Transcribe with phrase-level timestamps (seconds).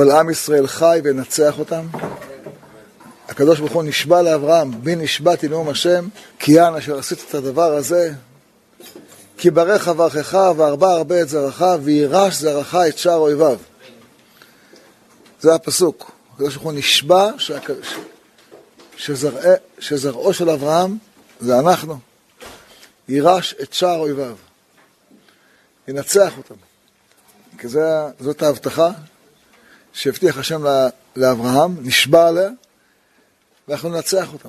[0.00, 1.86] אבל עם ישראל חי וינצח אותם.
[3.28, 7.74] הקדוש ברוך הוא נשבע לאברהם, בי נשבעתי נאום השם, כי יען אשר עשית את הדבר
[7.74, 8.12] הזה,
[9.38, 13.58] כי ברך אברכך והרבה הרבה את זרעך, וירש זרעך את שאר אויביו.
[15.40, 16.10] זה הפסוק.
[16.34, 17.70] הקדוש ברוך הוא נשבע שהק...
[18.96, 19.40] שזרע...
[19.78, 20.98] שזרעו של אברהם
[21.40, 21.98] זה אנחנו.
[23.08, 24.36] יירש את שאר אויביו.
[25.88, 26.54] ינצח אותם.
[27.58, 27.82] כי זה,
[28.20, 28.90] זאת ההבטחה
[29.92, 30.62] שהבטיח השם
[31.16, 32.48] לאברהם, נשבע עליה,
[33.68, 34.48] ואנחנו ננצח אותם.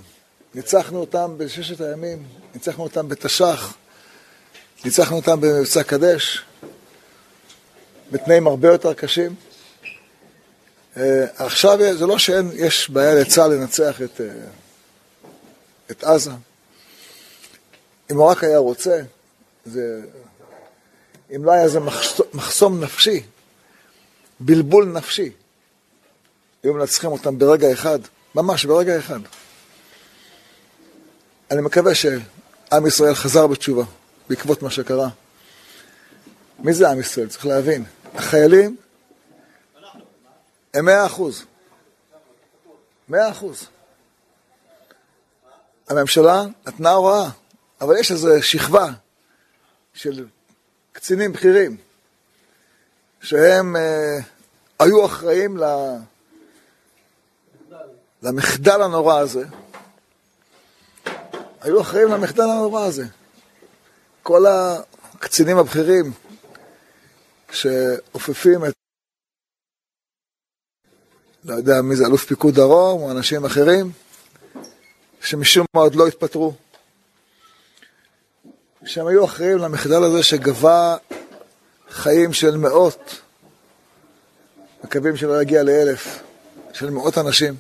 [0.56, 2.24] ניצחנו אותם בששת הימים,
[2.54, 3.74] ניצחנו אותם בתש"ח,
[4.86, 6.42] ניצחנו אותם במבצע קדש,
[8.12, 9.36] בתנאים הרבה יותר קשים.
[10.98, 14.28] אה, עכשיו זה לא שיש בעיה לצה"ל לנצח את, אה,
[15.92, 16.32] את עזה.
[18.12, 19.02] אם הוא רק היה רוצה,
[19.66, 20.02] זה,
[21.36, 21.80] אם לא היה איזה
[22.34, 23.24] מחסום נפשי,
[24.46, 25.32] בלבול נפשי,
[26.64, 28.00] היו מנצחים אותם ברגע אחד,
[28.36, 29.20] ממש ברגע אחד.
[31.52, 33.84] אני מקווה שעם ישראל חזר בתשובה
[34.30, 35.10] בעקבות מה שקרה.
[36.60, 37.28] מי זה עם ישראל?
[37.28, 37.84] צריך להבין.
[38.14, 38.78] החיילים
[40.74, 41.46] הם מאה אחוז.
[43.10, 43.68] מאה אחוז.
[45.90, 47.30] הממשלה נתנה הוראה,
[47.82, 48.88] אבל יש איזו שכבה
[49.94, 50.26] של
[50.92, 51.78] קצינים בכירים
[53.22, 54.20] שהם אה,
[54.82, 55.64] היו אחראים ל...
[58.24, 59.46] למחדל הנורא הזה.
[61.62, 63.06] היו אחראים למחדל הנורא הזה.
[64.24, 66.12] כל הקצינים הבכירים
[67.52, 68.74] שאופפים את
[71.44, 73.92] לא יודע מי זה, אלוף פיקוד דרום או אנשים אחרים,
[75.22, 76.54] שמשום מה עוד לא התפטרו.
[78.86, 80.98] שהם היו אחראים למחדל הזה שגבה
[81.90, 83.22] חיים של מאות,
[84.84, 86.20] מקווים שלא יגיע לאלף,
[86.74, 87.56] של מאות אנשים.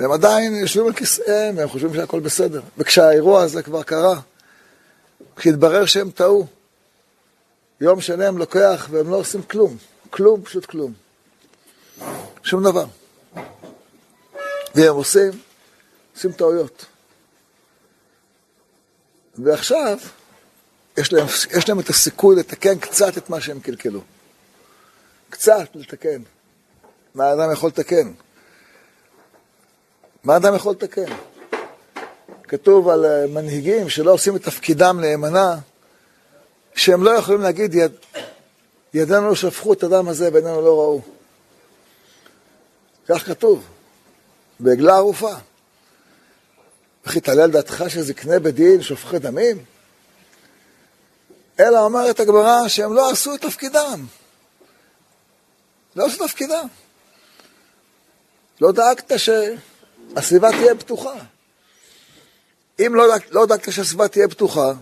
[0.00, 2.60] והם עדיין יושבים על כיסאיהם והם חושבים שהכל בסדר.
[2.78, 4.20] וכשהאירוע הזה כבר קרה,
[5.36, 6.46] כשהתברר שהם טעו,
[7.80, 9.76] יום שלם לוקח והם לא עושים כלום,
[10.10, 10.92] כלום, פשוט כלום.
[12.42, 12.84] שום דבר.
[14.74, 15.30] והם עושים,
[16.16, 16.86] עושים טעויות.
[19.38, 19.98] ועכשיו,
[20.98, 21.26] יש להם,
[21.56, 24.00] יש להם את הסיכוי לתקן קצת את מה שהם קלקלו.
[25.32, 26.22] קצת לתקן.
[27.14, 28.12] מה האדם יכול לתקן?
[30.24, 31.12] מה האדם יכול לתקן?
[32.42, 35.56] כתוב על אה, מנהיגים שלא עושים את תפקידם נאמנה,
[36.74, 37.92] שהם לא יכולים להגיד, יד,
[38.94, 41.00] ידינו לא שפכו את הדם הזה ועינינו לא ראו.
[43.08, 43.64] כך כתוב,
[44.60, 45.34] בעגלה ערופה.
[47.06, 49.64] וכי תעלה על דעתך שזקני בדין שופכי דמים?
[51.60, 54.06] אלא אומרת הגמרא שהם לא עשו את תפקידם.
[55.96, 56.66] לא עשו תפקידם.
[58.60, 61.14] לא דאגת שהסביבה תהיה פתוחה.
[62.78, 64.72] אם לא, לא דאגת שהסביבה תהיה פתוחה,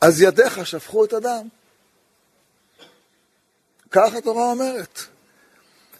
[0.00, 1.48] אז ידיך שפכו את הדם.
[3.90, 5.00] כך התורה אומרת.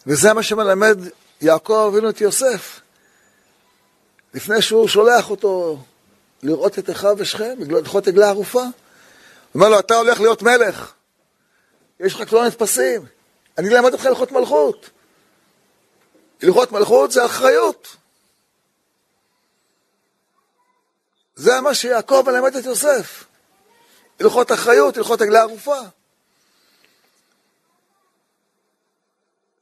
[0.07, 0.97] וזה מה שמלמד
[1.41, 2.79] יעקב אבינו את יוסף.
[4.33, 5.79] לפני שהוא שולח אותו
[6.43, 8.61] לראות את אחיו ושכם, לדחות עגלה ערופה.
[8.61, 8.69] הוא
[9.55, 10.93] אומר לו, אתה הולך להיות מלך,
[11.99, 13.01] יש לך כבר נתפסים,
[13.59, 14.89] אני אלמד אותך הלכות מלכות.
[16.41, 17.95] הלכות מלכות זה אחריות.
[21.35, 23.25] זה מה שיעקב מלמד את יוסף.
[24.19, 25.79] הלכות אחריות, הלכות עגלה ערופה.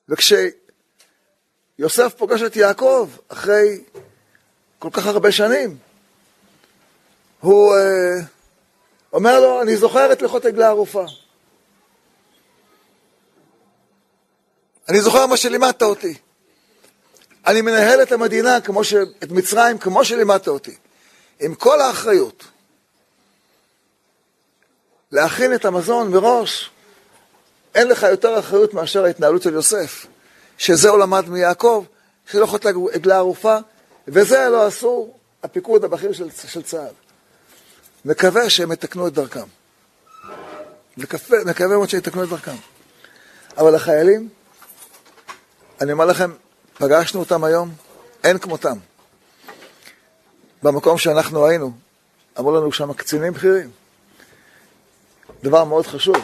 [0.09, 0.53] וכשיוסף
[2.17, 3.83] פוגש את יעקב אחרי
[4.79, 5.77] כל כך הרבה שנים,
[7.39, 7.79] הוא uh,
[9.13, 11.05] אומר לו, אני זוכר את הלכות עגלה ערופה.
[14.89, 16.13] אני זוכר מה שלימדת אותי.
[17.47, 18.93] אני מנהל את המדינה, כמו ש...
[18.93, 20.75] את מצרים, כמו שלימדת אותי.
[21.39, 22.43] עם כל האחריות.
[25.11, 26.69] להכין את המזון מראש,
[27.75, 30.05] אין לך יותר אחריות מאשר ההתנהלות של יוסף,
[30.57, 31.85] שזה הוא למד מיעקב,
[32.31, 33.57] שלא יכולת עגלה ערופה,
[34.07, 35.13] וזה לא עשו
[35.43, 36.93] הפיקוד הבכיר של, של צה"ל.
[38.05, 39.47] מקווה שהם יתקנו את דרכם.
[40.97, 42.55] מקווה, מקווה מאוד שיתקנו את דרכם.
[43.57, 44.29] אבל החיילים,
[45.81, 46.31] אני אומר לכם,
[46.77, 47.71] פגשנו אותם היום,
[48.23, 48.77] אין כמותם.
[50.63, 51.71] במקום שאנחנו היינו,
[52.39, 53.71] אמרו לנו שם קצינים בכירים.
[55.43, 56.15] דבר מאוד חשוב,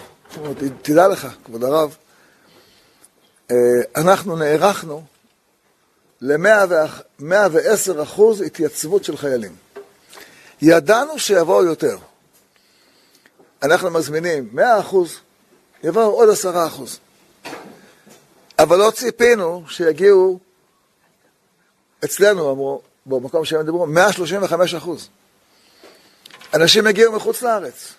[0.81, 1.95] תדע לך, כבוד הרב,
[3.51, 3.55] אה,
[3.95, 5.03] אנחנו נערכנו
[6.21, 9.55] ל-110 אחוז התייצבות של חיילים.
[10.61, 11.97] ידענו שיבואו יותר.
[13.63, 15.19] אנחנו מזמינים 100 אחוז,
[15.83, 16.99] יבואו עוד 10 אחוז.
[18.59, 20.39] אבל לא ציפינו שיגיעו
[22.05, 25.09] אצלנו, אמרו, במקום שהם דיברו, 135 אחוז.
[26.53, 27.93] אנשים הגיעו מחוץ לארץ.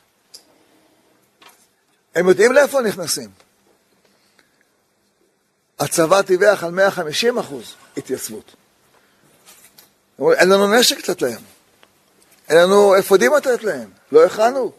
[2.14, 3.30] הם יודעים לאיפה נכנסים.
[5.78, 8.54] הצבא טיווח על 150 אחוז התייצבות.
[10.18, 11.40] אין לנו נשק לתת להם.
[12.48, 13.90] אין לנו אפודים לתת להם.
[14.12, 14.72] לא הכנו.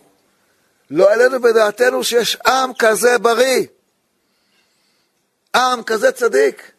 [0.91, 3.65] לא העלינו בדעתנו שיש עם כזה בריא.
[5.55, 6.71] עם כזה צדיק.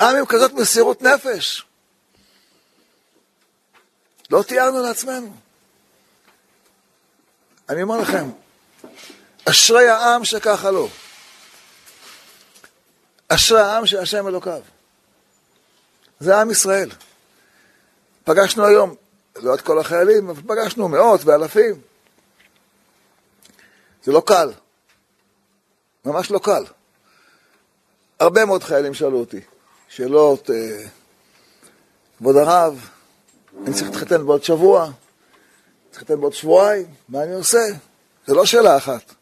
[0.00, 1.64] עם עם כזאת מסירות נפש.
[4.30, 5.36] לא תיארנו לעצמנו.
[7.68, 8.30] אני אומר לכם,
[9.50, 10.88] אשרי העם שככה לא.
[13.28, 14.60] אשרי העם של השם אלוקיו.
[16.20, 16.90] זה עם ישראל.
[18.24, 18.94] פגשנו היום,
[19.36, 21.80] לא את כל החיילים, אבל פגשנו מאות ואלפים.
[24.04, 24.52] זה לא קל.
[26.04, 26.64] ממש לא קל.
[28.20, 29.40] הרבה מאוד חיילים שאלו אותי
[29.88, 30.86] שאלות, אה,
[32.18, 32.88] כבוד הרב,
[33.64, 34.84] אני צריך להתחתן בעוד שבוע,
[35.90, 37.58] צריך להתחתן בעוד שבועיים, מה אני עושה?
[38.26, 39.14] זה לא שאלה אחת.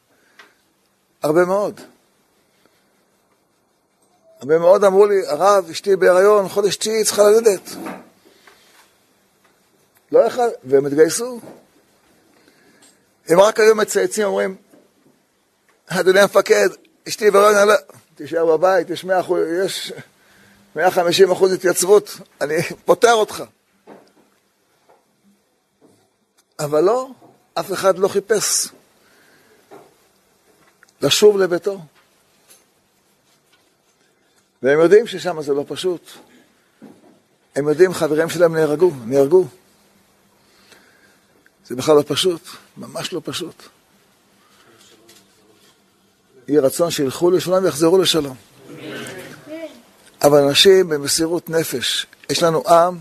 [1.22, 1.80] הרבה מאוד.
[4.40, 7.70] הרבה מאוד אמרו לי, הרב, אשתי בהיריון, חודש תשיעי צריכה ללדת.
[10.12, 11.40] לא יכול, והם התגייסו.
[13.28, 14.56] הם רק היו מצייצים, אומרים,
[16.00, 16.68] אדוני המפקד,
[17.08, 17.74] אשתי בהיריון, לא...
[18.14, 19.92] תישאר בבית, יש 100 אחוז, יש
[20.76, 22.54] 150 אחוז התייצבות, אני
[22.84, 23.42] פוטר אותך.
[26.58, 27.08] אבל לא,
[27.54, 28.68] אף אחד לא חיפש
[31.02, 31.80] לשוב לביתו.
[34.62, 36.10] והם יודעים ששם זה לא פשוט.
[37.56, 39.44] הם יודעים, חברים שלהם נהרגו, נהרגו.
[41.66, 42.42] זה בכלל לא פשוט,
[42.76, 43.62] ממש לא פשוט.
[46.52, 48.36] יהי רצון שילכו לשלום ויחזרו לשלום.
[50.22, 52.98] אבל אנשים במסירות נפש, יש לנו עם,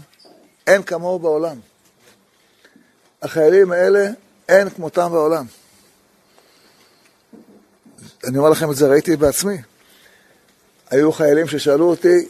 [0.67, 1.59] אין כמוהו בעולם.
[3.21, 4.07] החיילים האלה,
[4.49, 5.45] אין כמותם בעולם.
[8.23, 9.57] אני אומר לכם את זה, ראיתי בעצמי.
[10.89, 12.27] היו חיילים ששאלו אותי,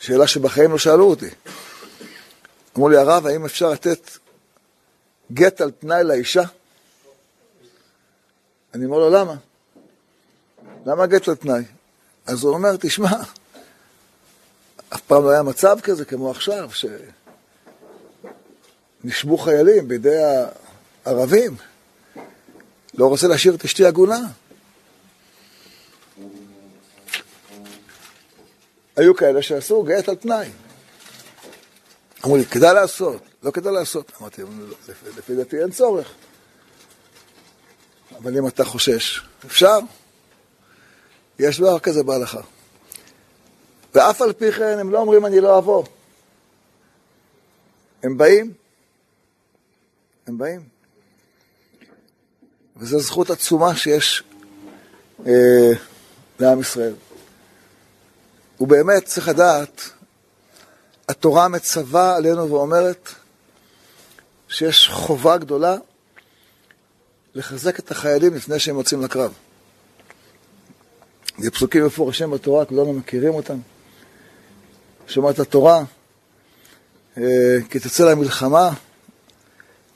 [0.00, 1.30] שאלה שבחיים לא שאלו אותי.
[2.76, 4.10] אמרו לי, הרב, האם אפשר לתת
[5.32, 6.42] גט על תנאי לאישה?
[8.74, 9.34] אני אומר לו, למה?
[10.86, 11.64] למה גט על תנאי?
[12.26, 13.10] אז הוא אומר, תשמע,
[14.88, 16.70] אף פעם לא היה מצב כזה כמו עכשיו,
[19.04, 20.18] שנשבו חיילים בידי
[21.04, 21.56] הערבים.
[22.94, 24.20] לא רוצה להשאיר את אשתי עגונה.
[28.96, 30.50] היו כאלה שעשו גט על תנאי.
[32.24, 34.12] אמרו לי, כדאי לעשות, לא כדאי לעשות.
[34.20, 34.42] אמרתי,
[35.18, 36.12] לפי דעתי אין צורך.
[38.16, 39.78] אבל אם אתה חושש, אפשר.
[41.38, 42.40] יש דבר כזה בהלכה.
[43.94, 45.84] ואף על פי כן הם לא אומרים אני לא אבוא.
[48.02, 48.52] הם באים,
[50.26, 50.62] הם באים.
[52.76, 54.24] וזו זכות עצומה שיש
[55.26, 55.72] אה,
[56.38, 56.94] לעם ישראל.
[58.60, 59.90] ובאמת צריך לדעת,
[61.08, 63.08] התורה מצווה עלינו ואומרת
[64.48, 65.76] שיש חובה גדולה
[67.34, 69.32] לחזק את החיילים לפני שהם יוצאים לקרב.
[71.38, 73.58] זה פסוקים מפורשים בתורה, כולנו מכירים אותם.
[75.06, 75.84] שאומרת התורה,
[77.16, 78.70] אה, כי תצא למלחמה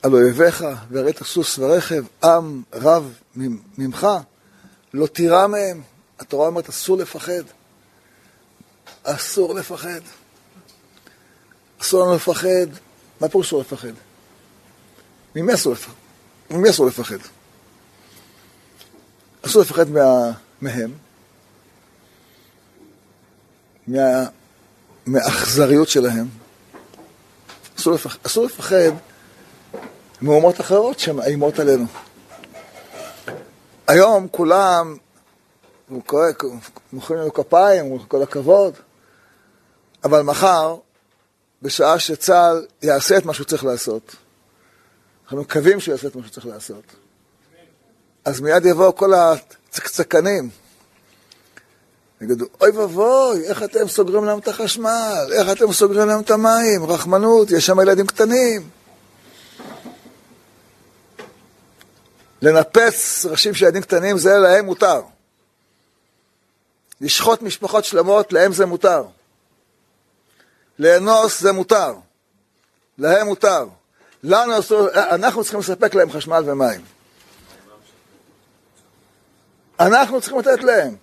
[0.03, 3.13] על אויביך, והראית סוס ורכב, עם רב
[3.77, 4.07] ממך,
[4.93, 5.81] לא תירא מהם.
[6.19, 7.43] התורה אומרת, אסור לפחד.
[9.03, 10.01] אסור לפחד.
[11.81, 12.67] אסור לנו לפחד.
[13.21, 13.93] מה פירוש אסור לפחד?
[15.35, 15.93] ממי אסור לפחד?
[16.51, 17.17] ממי אסור לפחד?
[19.45, 20.31] אסור לפחד מה...
[20.61, 20.91] מהם,
[23.89, 24.25] מה...
[25.05, 26.27] מהאכזריות שלהם.
[27.79, 28.91] אסור לפחד, אסור לפחד
[30.21, 31.85] מאומות אחרות שמאיימות עלינו.
[33.87, 34.97] היום כולם
[36.93, 38.73] מוחאים לנו כפיים, כל הכבוד,
[40.03, 40.75] אבל מחר,
[41.61, 44.15] בשעה שצה"ל יעשה את מה שהוא צריך לעשות,
[45.23, 46.83] אנחנו מקווים שהוא יעשה את מה שהוא צריך לעשות,
[48.25, 50.49] אז מיד יבואו כל הצקצקנים,
[52.21, 55.29] יגידו, אוי ואבוי, איך אתם סוגרים להם את החשמל?
[55.33, 56.85] איך אתם סוגרים להם את המים?
[56.85, 58.69] רחמנות, יש שם ילדים קטנים.
[62.41, 65.01] לנפץ ראשים של ילדים קטנים זה להם מותר.
[67.01, 69.03] לשחוט משפחות שלמות, להם זה מותר.
[70.79, 71.95] לאנוס זה מותר.
[72.97, 73.67] להם מותר.
[74.23, 76.81] לנו אסור, אנחנו צריכים לספק להם חשמל ומים.
[79.79, 80.95] אנחנו צריכים לתת להם.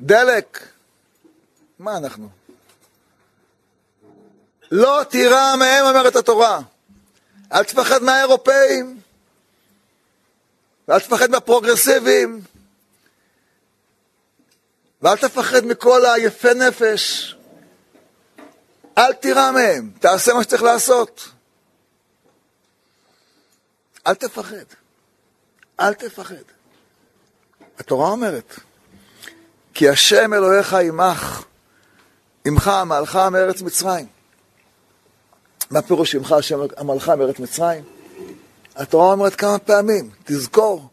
[0.00, 0.68] דלק.
[1.78, 2.28] מה אנחנו?
[4.70, 6.60] לא תירא מהם, אומרת התורה.
[7.52, 9.00] אל תפחד מהאירופאים,
[10.88, 12.40] ואל תפחד מהפרוגרסיבים,
[15.02, 17.36] ואל תפחד מכל היפה נפש.
[18.98, 21.28] אל תירא מהם, תעשה מה שצריך לעשות.
[24.06, 24.64] אל תפחד.
[25.80, 26.34] אל תפחד.
[27.78, 28.54] התורה אומרת,
[29.78, 31.44] כי השם אלוהיך עמך,
[32.46, 34.06] עמך עמלך מארץ מצרים.
[35.70, 37.84] מה פירוש עמך השם עמלך מארץ מצרים?
[38.76, 40.88] התורה אומרת כמה פעמים, תזכור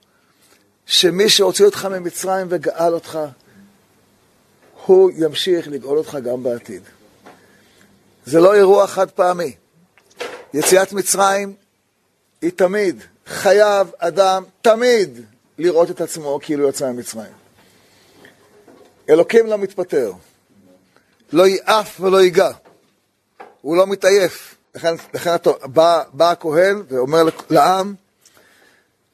[0.86, 3.20] שמי שהוציא אותך ממצרים וגאל אותך,
[4.86, 6.82] הוא ימשיך לגאול אותך גם בעתיד.
[8.26, 9.56] זה לא אירוע חד פעמי.
[10.54, 11.54] יציאת מצרים
[12.42, 15.22] היא תמיד, חייב אדם תמיד
[15.58, 17.43] לראות את עצמו כאילו יצא ממצרים.
[19.10, 20.12] אלוקים לא מתפטר,
[21.32, 22.52] לא יעף ולא ייגע,
[23.62, 24.56] הוא לא מתעייף.
[24.76, 27.96] לכן, לכן בא, בא הכהן ואומר לעם,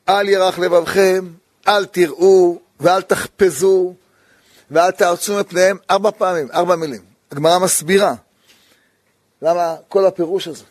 [0.10, 1.28] אל ירח לבבכם,
[1.68, 3.94] אל תראו ואל תחפזו
[4.72, 7.02] ואל תארצו מפניהם ארבע פעמים, ארבע מילים.
[7.32, 8.14] הגמרא מסבירה
[9.42, 10.64] למה כל הפירוש הזה.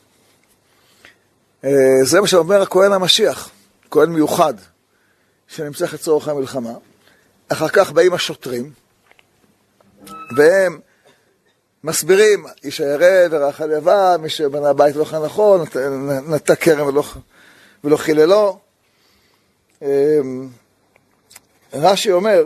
[1.64, 1.70] אה,
[2.02, 3.50] זה מה שאומר הכהן המשיח,
[3.90, 4.54] כהן מיוחד,
[5.48, 6.72] שנמצא לצורך המלחמה.
[7.48, 8.72] אחר כך באים השוטרים,
[10.36, 10.80] והם
[11.84, 15.64] מסבירים, איש הירא ורח הלבב, מי שבנה בית לא נכון,
[16.28, 17.04] נטע כרם ולא,
[17.84, 18.58] ולא חיללו.
[19.82, 20.18] אה,
[21.72, 22.44] רש"י אומר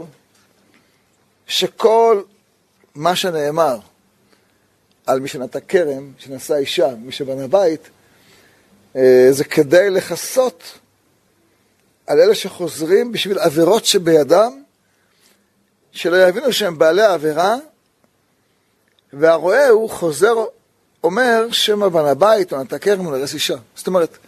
[1.47, 2.23] שכל
[2.95, 3.79] מה שנאמר
[5.07, 7.89] על מי שנטע כרם, שנשא אישה, מי שבנה בית,
[8.97, 10.79] אה, זה כדי לכסות
[12.07, 14.63] על אלה שחוזרים בשביל עבירות שבידם,
[15.93, 17.57] שלא יבינו שהם בעלי העבירה,
[19.13, 20.35] והרועה הוא חוזר,
[21.05, 23.57] אומר שמא בנה בית או נטע כרם או נרס אישה.
[23.75, 24.19] זאת אומרת,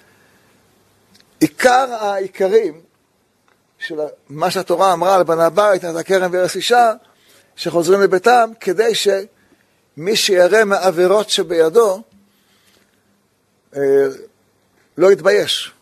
[1.40, 2.80] עיקר העיקרים
[3.78, 6.92] של מה שהתורה אמרה על בנה בית, נטע כרם והרס אישה,
[7.56, 12.02] שחוזרים לביתם, כדי שמי שירא מעבירות שבידו,
[13.76, 13.80] אה,
[14.96, 15.72] לא יתבייש.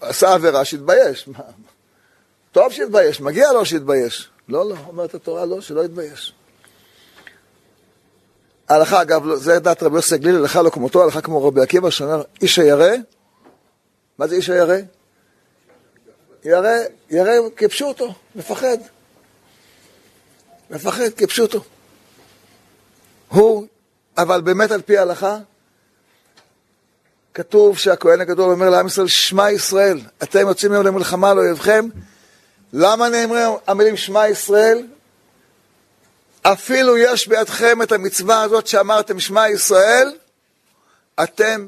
[0.00, 1.28] עשה עבירה, שיתבייש.
[2.52, 4.28] טוב שיתבייש, מגיע לו שיתבייש.
[4.48, 6.32] לא, לא, אומרת התורה, לא, שלא יתבייש.
[8.68, 11.90] הלכה, אגב, לא, זה דעת רבי יוסי גלילי, הלכה לא כמותו, הלכה כמו רבי עקיבא,
[11.90, 12.90] שאומר, איש הירא,
[14.18, 14.76] מה זה איש הירא?
[16.44, 16.70] ירא,
[17.10, 18.78] ירא כפשוטו, מפחד.
[20.70, 21.60] מפחד כפשוטו.
[23.28, 23.66] הוא,
[24.18, 25.38] אבל באמת על פי ההלכה,
[27.34, 31.88] כתוב שהכהן הגדול אומר לעם ישראל, שמע ישראל, אתם יוצאים היום למלחמה על אויבכם.
[32.72, 34.86] למה נאמרים המילים שמע ישראל?
[36.52, 40.12] אפילו יש בידכם את המצווה הזאת שאמרתם שמע ישראל,
[41.22, 41.66] אתם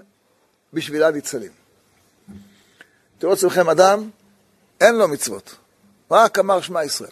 [0.73, 1.53] בשבילה ניצלים.
[3.19, 4.11] תראו אצלכם אדם,
[4.81, 5.55] אין לו מצוות,
[6.11, 7.11] רק אמר שמע ישראל.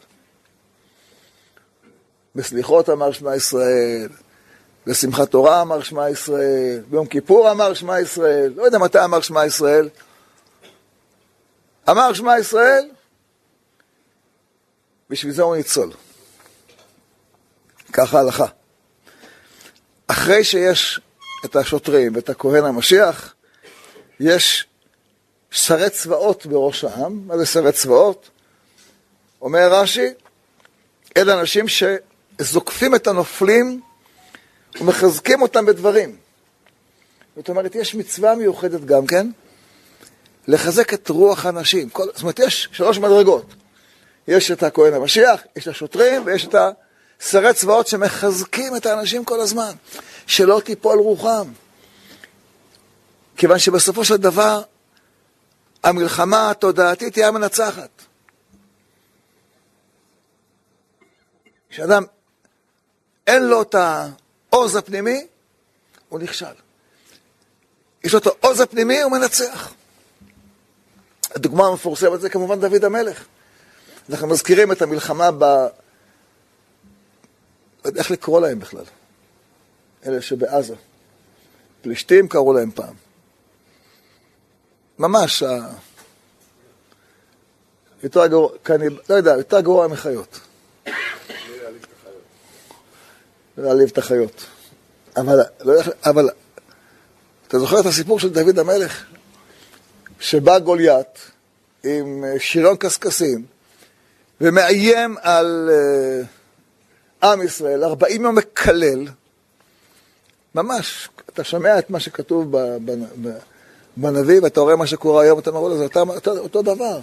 [2.35, 4.09] בסליחות אמר שמע ישראל,
[4.87, 9.47] בשמחת תורה אמר שמע ישראל, ביום כיפור אמר שמע ישראל, לא יודע מתי אמר שמע
[9.47, 9.89] ישראל.
[11.91, 12.89] אמר שמע ישראל,
[15.11, 15.91] בשביל זה הוא ניצול.
[17.95, 18.47] ככה ההלכה.
[20.07, 21.01] אחרי שיש
[21.45, 23.35] את השוטרים ואת הכהן המשיח,
[24.21, 24.67] יש
[25.51, 27.23] שרי צבאות בראש העם.
[27.27, 28.31] מה זה שרי צבאות?
[29.41, 30.09] אומר רש"י,
[31.17, 33.81] אלה אנשים שזוקפים את הנופלים
[34.81, 36.17] ומחזקים אותם בדברים.
[37.37, 39.31] זאת אומרת, יש מצווה מיוחדת גם כן,
[40.49, 41.91] לחזק את רוח האנשים.
[41.91, 43.55] כל, זאת אומרת, יש שלוש מדרגות.
[44.29, 46.55] יש את הכהן המשיח, יש את השוטרים ויש את
[47.25, 49.73] השרי צבאות שמחזקים את האנשים כל הזמן,
[50.27, 51.53] שלא תיפול רוחם.
[53.37, 54.63] כיוון שבסופו של דבר,
[55.83, 57.91] המלחמה התודעתית היא המנצחת.
[61.71, 62.05] כשאדם
[63.27, 63.75] אין לו את.
[64.53, 65.27] העוז הפנימי,
[66.09, 66.55] הוא נכשל.
[68.05, 69.75] יש לו את העוז הפנימי, הוא מנצח.
[71.35, 73.25] הדוגמה המפורסמת זה כמובן דוד המלך.
[74.11, 75.67] אנחנו מזכירים את המלחמה ב...
[77.97, 78.85] איך לקרוא להם בכלל.
[80.07, 80.75] אלה שבעזה.
[81.83, 82.95] פלישתים קראו להם פעם.
[84.99, 85.69] ממש, ה...
[88.03, 88.99] יותר גרוע, קניב...
[89.09, 90.41] לא יודע, יותר גרוע מחיות.
[93.59, 94.45] להעליב את החיות.
[95.17, 95.75] אבל, לא,
[96.05, 96.29] אבל
[97.49, 99.05] אתה זוכר את הסיפור של דוד המלך?
[100.21, 101.31] שבא גוליית
[101.85, 103.47] עם שירון קשקשים,
[104.41, 106.27] ומאיים על uh,
[107.25, 109.07] עם ישראל, 40 יום מקלל,
[110.55, 112.57] ממש, אתה שומע את מה שכתוב
[113.97, 117.01] בנביא ואתה רואה מה שקורה היום, אתה אומר, זה אותו, אותו, אותו דבר.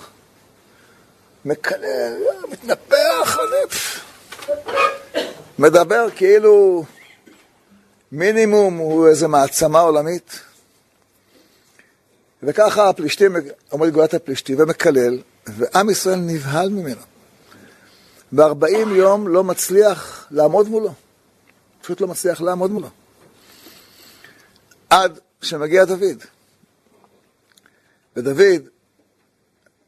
[1.45, 2.17] מקלל,
[2.49, 3.37] מתנפח,
[5.59, 6.83] מדבר כאילו
[8.11, 10.39] מינימום הוא איזה מעצמה עולמית.
[12.43, 13.35] וככה הפלישתים,
[13.71, 17.10] אומר גאולת הפלישתים, ומקלל, ועם ישראל נבהל ממנו.
[18.33, 20.93] וארבעים יום לא מצליח לעמוד מולו.
[21.81, 22.89] פשוט לא מצליח לעמוד מולו.
[24.89, 26.23] עד שמגיע דוד.
[28.15, 28.61] ודוד,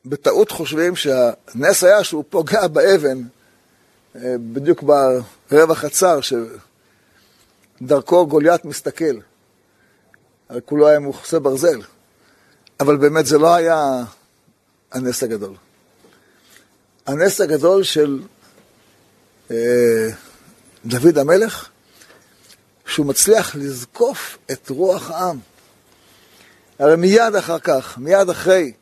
[0.06, 3.24] בטעות חושבים שהנס היה שהוא פוגע באבן,
[4.16, 4.84] אה, בדיוק
[5.52, 6.20] ברווח הצר,
[7.82, 9.16] שדרכו גוליית מסתכל.
[10.50, 11.82] על כולו היה מוכסה ברזל.
[12.80, 14.04] אבל באמת זה לא היה
[14.92, 15.56] הנס הגדול.
[17.06, 18.22] הנס הגדול של
[20.86, 21.70] דוד המלך,
[22.86, 25.40] שהוא מצליח לזקוף את רוח העם.
[26.80, 28.74] הרי מיד אחר כך, מיד אחרי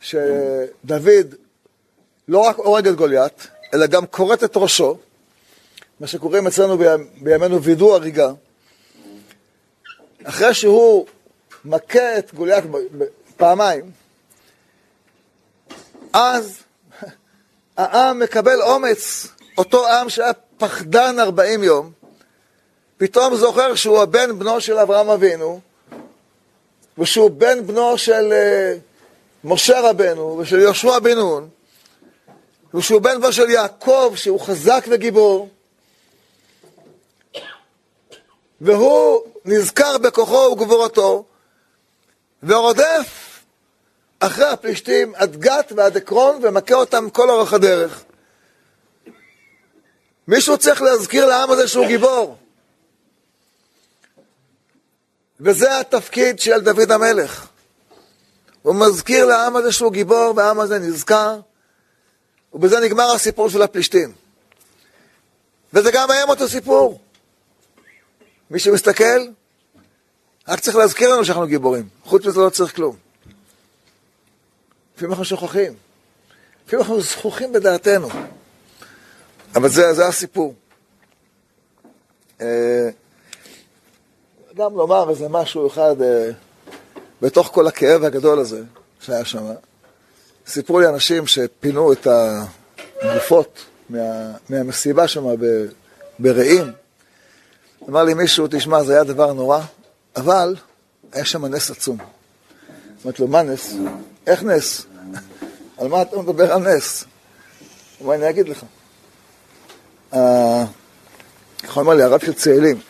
[0.00, 1.34] שדוד
[2.28, 4.98] לא רק הורג את גוליית, אלא גם כורת את ראשו,
[6.00, 6.78] מה שקוראים אצלנו
[7.20, 8.32] בימינו וידוא הריגה,
[10.24, 11.06] אחרי שהוא
[11.64, 12.64] מכה את גוליית
[13.36, 13.90] פעמיים,
[16.12, 16.58] אז
[17.76, 21.92] העם מקבל אומץ, אותו עם שהיה פחדן 40 יום,
[22.96, 25.60] פתאום זוכר שהוא הבן בנו של אברהם אבינו,
[26.98, 28.80] ושהוא בן בנו של uh,
[29.44, 31.48] משה רבנו ושל יהושע בן נון,
[32.74, 35.48] ושהוא בן בנו של יעקב, שהוא חזק וגיבור,
[38.60, 41.24] והוא נזכר בכוחו וגבורתו,
[42.42, 43.40] ורודף
[44.20, 48.04] אחרי הפלישתים עד גת ועד עקרון ומכה אותם כל אורך הדרך.
[50.28, 52.36] מישהו צריך להזכיר לעם הזה שהוא גיבור.
[55.40, 57.46] וזה התפקיד של דוד המלך.
[58.62, 61.40] הוא מזכיר לעם הזה שהוא גיבור, והעם הזה נזכר,
[62.52, 64.12] ובזה נגמר הסיפור של הפלישתים.
[65.72, 67.00] וזה גם היום אותו סיפור.
[68.50, 69.26] מי שמסתכל,
[70.48, 71.88] רק צריך להזכיר לנו שאנחנו גיבורים.
[72.04, 72.96] חוץ מזה לא צריך כלום.
[74.94, 75.74] לפעמים אנחנו שוכחים.
[76.66, 78.08] לפעמים אנחנו זכוכים בדעתנו.
[79.54, 80.54] אבל זה, זה הסיפור.
[82.40, 82.88] אה,
[84.56, 86.30] גם לומר איזה משהו אחד אה,
[87.22, 88.62] בתוך כל הכאב הגדול הזה
[89.00, 89.44] שהיה שם.
[90.46, 92.06] סיפרו לי אנשים שפינו את
[93.02, 95.24] הגופות מה, מהמסיבה שם
[96.18, 96.72] ברעים.
[97.88, 99.60] אמר לי מישהו, תשמע, זה היה דבר נורא,
[100.16, 100.54] אבל
[101.12, 101.96] היה שם נס עצום.
[103.04, 103.74] אמרתי לו, מה נס?
[104.26, 104.86] איך נס?
[105.78, 107.04] על מה אתה מדבר על נס?
[107.98, 108.64] הוא אומר, אני אגיד לך.
[111.62, 112.80] איך הוא אמר לי, הרב של צאלים.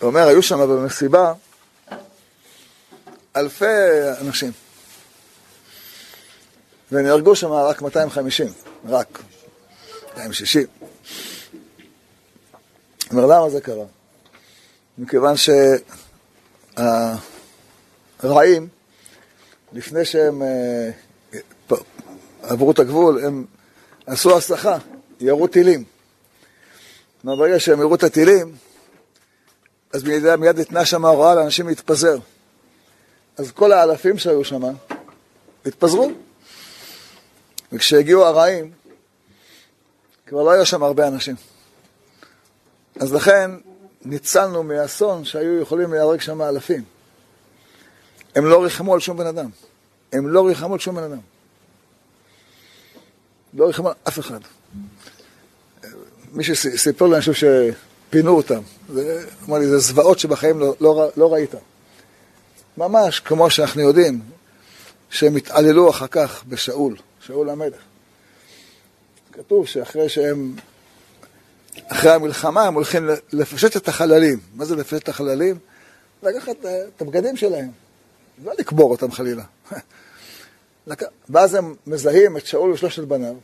[0.00, 1.32] הוא אומר, היו שם במסיבה
[3.36, 3.64] אלפי
[4.20, 4.52] אנשים.
[6.92, 8.46] ונהרגו שם רק 250,
[8.88, 9.22] רק
[10.08, 10.66] 260.
[13.10, 13.84] אומר, למה זה קרה?
[14.98, 15.34] מכיוון
[16.76, 18.68] שהרעים,
[19.72, 20.90] לפני שהם אה,
[22.42, 23.44] עברו את הגבול, הם
[24.06, 24.78] עשו הסחה,
[25.20, 25.84] ירו טילים.
[27.24, 28.54] ברגע שהם ירו את הטילים,
[29.92, 32.18] אז מיד, מיד ניתנה שם הוראה לאנשים להתפזר.
[33.36, 34.62] אז כל האלפים שהיו שם
[35.66, 36.10] התפזרו.
[37.72, 38.72] וכשהגיעו הרעים,
[40.26, 41.36] כבר לא היו שם הרבה אנשים.
[43.00, 43.50] אז לכן
[44.04, 46.84] ניצלנו מאסון שהיו יכולים להיהרג שם אלפים.
[48.34, 49.50] הם לא ריחמו על שום בן אדם.
[50.12, 51.20] הם לא ריחמו על שום בן אדם.
[53.54, 54.40] לא ריחמו על אף אחד.
[56.34, 57.32] מי שסיפר לי, אני חושב
[58.08, 58.60] שפינו אותם.
[58.88, 61.54] זה, אמר לי, זה זוועות שבחיים לא, לא, לא ראית.
[62.76, 64.20] ממש כמו שאנחנו יודעים
[65.10, 67.80] שהם התעללו אחר כך בשאול, שאול המלך.
[69.32, 70.56] כתוב שאחרי שהם
[71.86, 74.38] אחרי המלחמה הם הולכים לפשט את החללים.
[74.54, 75.58] מה זה לפשט את החללים?
[76.22, 77.70] לקחת את הבגדים שלהם,
[78.44, 79.44] לא לקבור אותם חלילה.
[81.30, 83.34] ואז הם מזהים את שאול ושלושת בניו,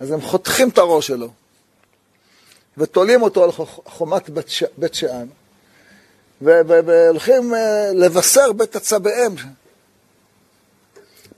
[0.00, 1.30] אז הם חותכים את הראש שלו,
[2.78, 3.50] ותולים אותו על
[3.84, 4.30] חומת
[4.78, 5.26] בית שאן,
[6.40, 9.34] והולכים אה, לבשר בית הצבעיהם.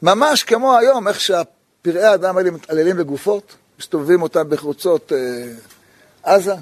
[0.02, 5.52] ממש כמו היום, איך שהפראי האדם האלה מתעללים בגופות, מסתובבים אותם בחוצות אה,
[6.22, 6.54] עזה,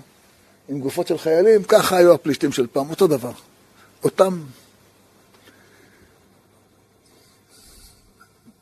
[0.69, 3.33] עם גופות של חיילים, ככה היו הפלישתים של פעם, אותו דבר.
[4.05, 4.43] אותם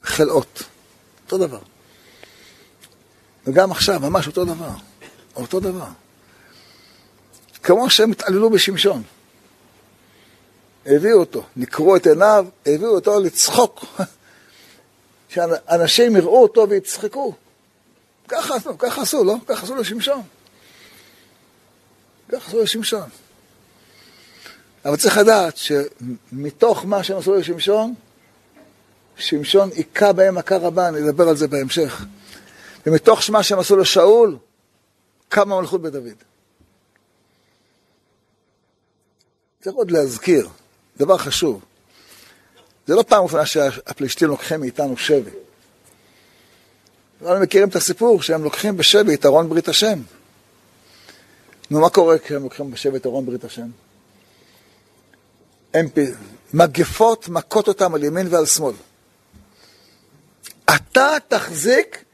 [0.03, 0.63] חלאות,
[1.25, 1.61] אותו דבר.
[3.47, 4.71] וגם עכשיו, ממש אותו דבר.
[5.37, 5.89] אותו דבר.
[7.63, 9.03] כמו שהם התעללו בשמשון.
[10.87, 13.85] הביאו אותו, נקרו את עיניו, הביאו אותו לצחוק.
[15.29, 17.35] שאנשים יראו אותו ויצחקו.
[18.29, 19.35] ככה, ככה עשו, לא?
[19.47, 20.23] ככה עשו לשמשון.
[22.29, 23.09] ככה עשו לשמשון.
[24.85, 27.95] אבל צריך לדעת שמתוך מה שהם עשו לשמשון,
[29.17, 32.05] שמשון היכה בהם מכה רבה, אני אדבר על זה בהמשך.
[32.87, 34.37] ומתוך מה שהם עשו לשאול,
[35.29, 36.32] קמה מלכות בדוד.
[39.63, 40.49] צריך עוד להזכיר,
[40.97, 41.65] דבר חשוב.
[42.87, 45.31] זה לא פעם ראשונה שהפלישתים לוקחים מאיתנו שבי.
[47.23, 49.99] אנחנו מכירים את הסיפור שהם לוקחים בשבי את ארון ברית השם.
[51.71, 53.69] נו, מה קורה כשהם לוקחים בשבי את ארון ברית השם?
[55.75, 55.89] הם
[56.55, 58.75] מגפות מכות אותם על ימין ועל שמאל.
[60.65, 62.05] אתה תחזיק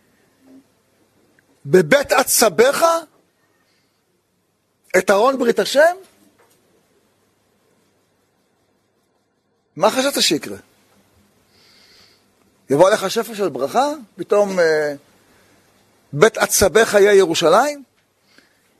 [1.66, 2.84] בבית עצביך
[4.98, 5.96] את ארון ברית השם?
[9.78, 10.56] מה חשבת שיקרה?
[12.70, 13.90] יבוא עליך שפע של ברכה?
[14.16, 14.94] פתאום אה,
[16.12, 17.82] בית עצביך יהיה ירושלים?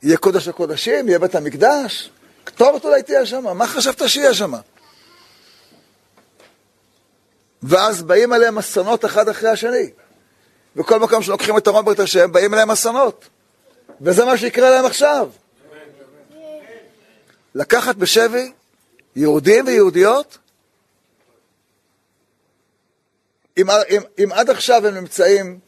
[0.03, 1.07] יהיה קודש הקודשים?
[1.07, 2.09] יהיה בית המקדש?
[2.45, 3.57] כתובת אולי תהיה שם?
[3.57, 4.53] מה חשבת שיהיה שם?
[7.63, 9.89] ואז באים עליהם אסונות אחד אחרי השני.
[10.75, 13.27] וכל מקום שלוקחים את ארון ברית השם, באים אליהם אסונות.
[14.01, 15.29] וזה מה שיקרה להם עכשיו.
[17.55, 18.51] לקחת בשבי
[19.15, 20.37] יהודים ויהודיות,
[23.59, 25.59] אם, אם, אם עד עכשיו הם נמצאים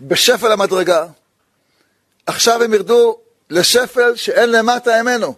[0.00, 1.06] בשפל המדרגה,
[2.26, 3.18] עכשיו הם ירדו
[3.50, 5.34] לשפל שאין למטה ממנו.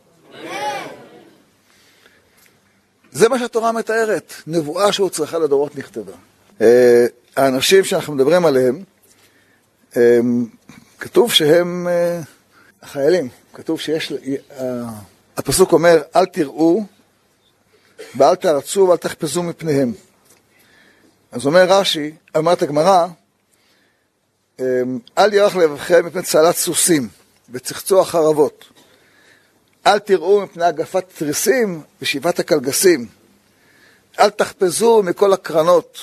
[3.13, 6.13] זה מה שהתורה מתארת, נבואה שהוצרכה לדורות נכתבה.
[6.61, 7.07] אה,
[7.37, 8.85] האנשים שאנחנו מדברים עליהם,
[10.99, 12.21] כתוב שהם אה,
[12.83, 14.13] החיילים, כתוב שיש,
[15.37, 16.85] הפסוק אומר, אל תראו
[18.17, 19.93] ואל תרצו ואל תחפזו מפניהם.
[21.33, 23.07] אז אומר רש"י, אומרת הגמרא,
[25.19, 27.09] אל ירח לבבכם מפני צהלת סוסים
[27.51, 28.65] וצחצוח חרבות.
[29.87, 33.07] אל תראו מפני הגפת תריסים ושבעת הקלגסים.
[34.19, 35.99] אל תחפזו מכל הקרנות.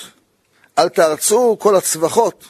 [0.78, 2.44] אל תארצו כל הצווחות.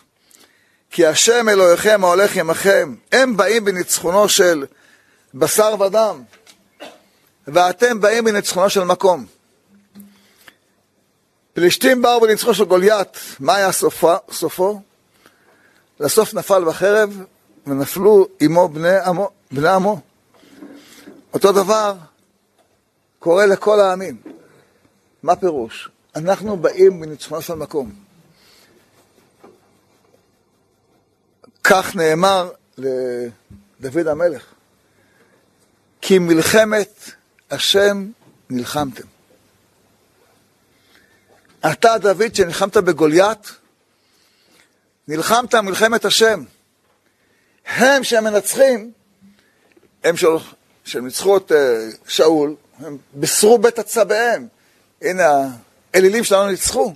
[0.91, 2.95] כי השם אלוהיכם ההולך עמכם.
[3.13, 4.67] הם באים בניצחונו של
[5.35, 6.23] בשר ודם,
[7.47, 9.27] ואתם באים בניצחונו של מקום.
[11.59, 13.09] פלישתים באו בניצחו של גוליית,
[13.41, 14.15] מה היה סופו?
[14.31, 14.81] סופו?
[16.01, 17.25] לסוף נפל בחרב
[17.67, 19.31] ונפלו עמו בני עמו.
[19.53, 20.01] בני עמו.
[21.35, 21.95] אותו דבר
[23.19, 24.23] קורה לכל העמים.
[25.23, 25.91] מה פירוש?
[26.17, 27.93] אנחנו באים מניצחונו של מקום.
[31.65, 32.51] כך נאמר
[33.79, 34.45] לדוד המלך,
[36.01, 37.11] כי מלחמת
[37.51, 38.11] השם
[38.51, 39.18] נלחמתם.
[41.67, 43.51] אתה, דוד, שנלחמת בגוליית,
[45.09, 46.45] נלחמת מלחמת השם.
[47.67, 48.93] הם שמנצחים,
[50.05, 50.15] הם
[50.85, 54.49] שהם ניצחו את אה, שאול, הם בישרו בית הצבעיהם.
[55.03, 55.49] הנה,
[55.95, 56.95] האלילים שלנו ניצחו.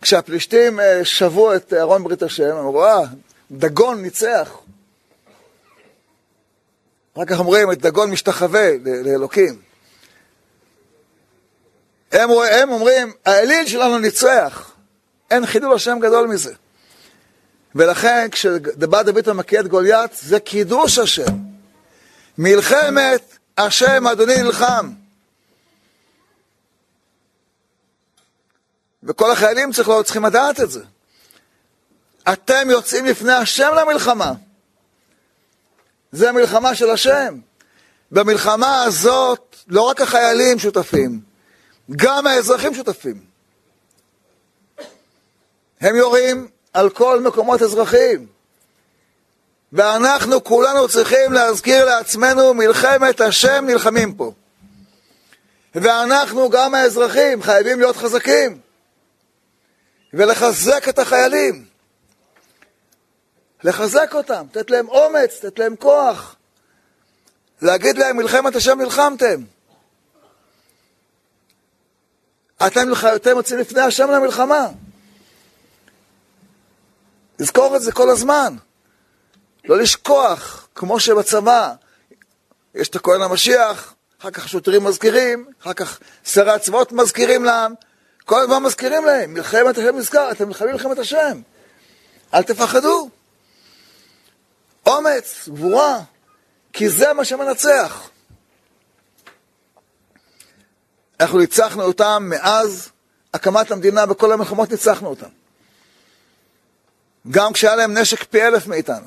[0.00, 3.02] כשהפלישתים אה, שבו את ארון ברית השם, הם אמרו, אה,
[3.50, 4.58] דגון ניצח.
[7.14, 9.67] אחר כך אומרים, את דגון משתחווה לאלוקים.
[12.12, 14.72] הם, הם אומרים, האליל שלנו ניצח.
[15.30, 16.54] אין חידול השם גדול מזה.
[17.74, 21.36] ולכן כשבא דוד ומכה את גוליית, זה קידוש השם.
[22.38, 24.92] מלחמת השם אדוני נלחם.
[29.02, 30.84] וכל החיילים צריך, צריכים לדעת את זה.
[32.32, 34.32] אתם יוצאים לפני השם למלחמה.
[36.12, 37.38] זה מלחמה של השם.
[38.10, 41.20] במלחמה הזאת לא רק החיילים שותפים,
[41.96, 43.20] גם האזרחים שותפים.
[45.80, 48.26] הם יורים על כל מקומות אזרחיים.
[49.72, 54.32] ואנחנו כולנו צריכים להזכיר לעצמנו מלחמת השם נלחמים פה.
[55.74, 58.60] ואנחנו, גם האזרחים, חייבים להיות חזקים
[60.14, 61.64] ולחזק את החיילים.
[63.64, 66.36] לחזק אותם, לתת להם אומץ, לתת להם כוח.
[67.62, 69.42] להגיד להם, מלחמת השם נלחמתם.
[72.66, 74.68] אתם, אתם יוצאים לפני השם למלחמה.
[77.38, 78.56] לזכור את זה כל הזמן.
[79.64, 81.74] לא לשכוח, כמו שבצבא
[82.74, 87.74] יש את הכהן המשיח, אחר כך שוטרים מזכירים, אחר כך שרי הצבאות מזכירים להם,
[88.24, 91.40] כל הזמן מזכירים להם, מלחמת השם נזכר, אתם נלחמים מלחמת השם.
[92.34, 93.08] אל תפחדו.
[94.86, 96.00] אומץ, גבורה,
[96.72, 98.10] כי זה מה שמנצח.
[101.20, 102.90] אנחנו ניצחנו אותם מאז
[103.34, 105.28] הקמת המדינה, בכל המלחמות ניצחנו אותם.
[107.30, 109.06] גם כשהיה להם נשק פי אלף מאיתנו.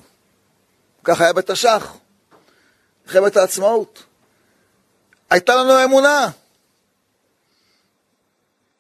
[1.04, 1.98] כך היה בתש"ח,
[3.06, 4.04] מלחמת העצמאות.
[5.30, 6.30] הייתה לנו אמונה.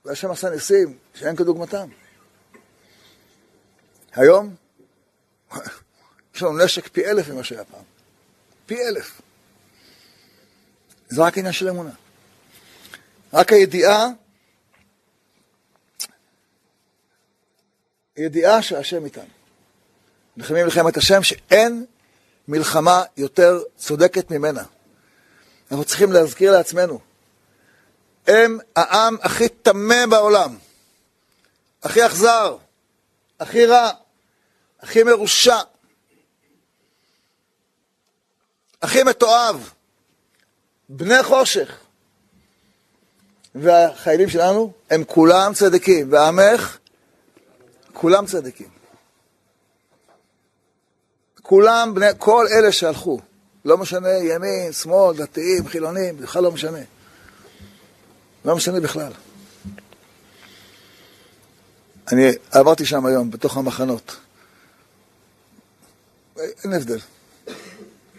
[0.06, 1.90] והשם עשה ניסים שאין כדוגמתם.
[4.16, 4.56] היום
[6.36, 7.84] יש לנו נשק פי אלף ממה שהיה פעם.
[8.66, 9.22] פי אלף.
[11.10, 11.92] זה רק עניין של אמונה.
[13.34, 14.08] רק הידיעה,
[18.18, 19.24] ידיעה שהשם איתנו.
[20.38, 21.86] נלחמים מלחמת השם שאין
[22.48, 24.64] מלחמה יותר צודקת ממנה.
[25.72, 27.00] אנחנו צריכים להזכיר לעצמנו,
[28.28, 30.58] הם העם הכי טמא בעולם,
[31.84, 32.58] הכי אכזר,
[33.40, 33.92] הכי רע,
[34.80, 35.60] הכי מרושע,
[38.82, 39.74] הכי מתועב,
[40.90, 41.81] בני חושך.
[43.56, 46.78] והחיילים שלנו הם כולם צדיקים, ועמך
[47.94, 48.68] כולם צדיקים.
[51.42, 53.20] כולם, בני, כל אלה שהלכו,
[53.66, 56.80] לא משנה ימין, שמאל, דתיים, חילונים, בכלל לא משנה.
[58.46, 59.12] לא משנה בכלל.
[62.12, 64.16] אני עברתי שם היום, בתוך המחנות.
[66.38, 67.00] אין הבדל.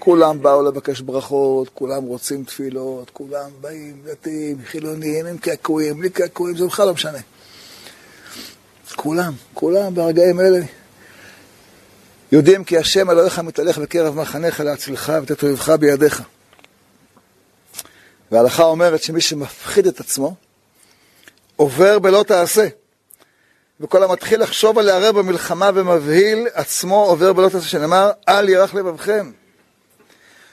[0.04, 6.56] כולם באו לבקש ברכות, כולם רוצים תפילות, כולם באים, דתיים, חילונים, עם קעקועים, בלי קעקועים,
[6.56, 7.18] זה בכלל לא משנה.
[8.96, 10.60] כולם, כולם ברגעים אלה
[12.32, 16.22] יודעים כי השם אלוהיך מתהלך בקרב מחניך להצלך ותת אויבך בידיך.
[18.30, 20.34] וההלכה אומרת שמי שמפחיד את עצמו,
[21.56, 22.68] עובר בלא תעשה.
[23.80, 29.41] וכל המתחיל לחשוב על לערב במלחמה ומבהיל עצמו עובר בלא תעשה, שנאמר, אל ירח לבבכם.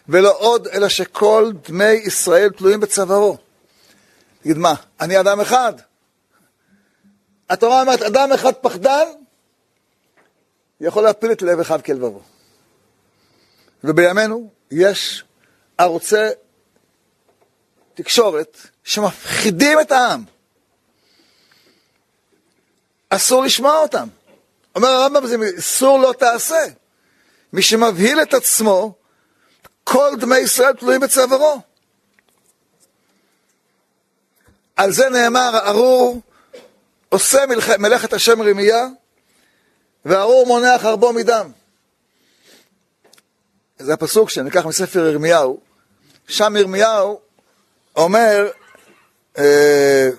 [0.09, 3.37] ולא עוד, אלא שכל דמי ישראל תלויים בצווארו.
[4.41, 5.73] תגיד, מה, אני אדם אחד?
[7.49, 9.07] התורה אומרת, אדם אחד פחדן,
[10.81, 12.21] יכול להפיל את לב אחד כלבבו.
[13.83, 15.23] ובימינו יש
[15.77, 16.15] ערוצי
[17.93, 20.23] תקשורת שמפחידים את העם.
[23.09, 24.07] אסור לשמוע אותם.
[24.75, 26.65] אומר הרמב"ם, זה איסור לא תעשה.
[27.53, 28.98] מי שמבהיל את עצמו,
[29.91, 31.61] כל דמי ישראל תלויים בצווארו.
[34.75, 36.21] על זה נאמר, ארור
[37.09, 37.69] עושה מלאכ...
[37.69, 38.87] מלאכת השם רמייה,
[40.05, 41.51] וארור מונע חרבו מדם.
[43.79, 45.59] זה הפסוק שניקח מספר ירמיהו.
[46.27, 47.19] שם ירמיהו
[47.95, 48.51] אומר,
[49.37, 50.09] אה,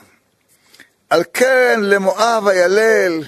[1.10, 3.22] על כן למואב איילל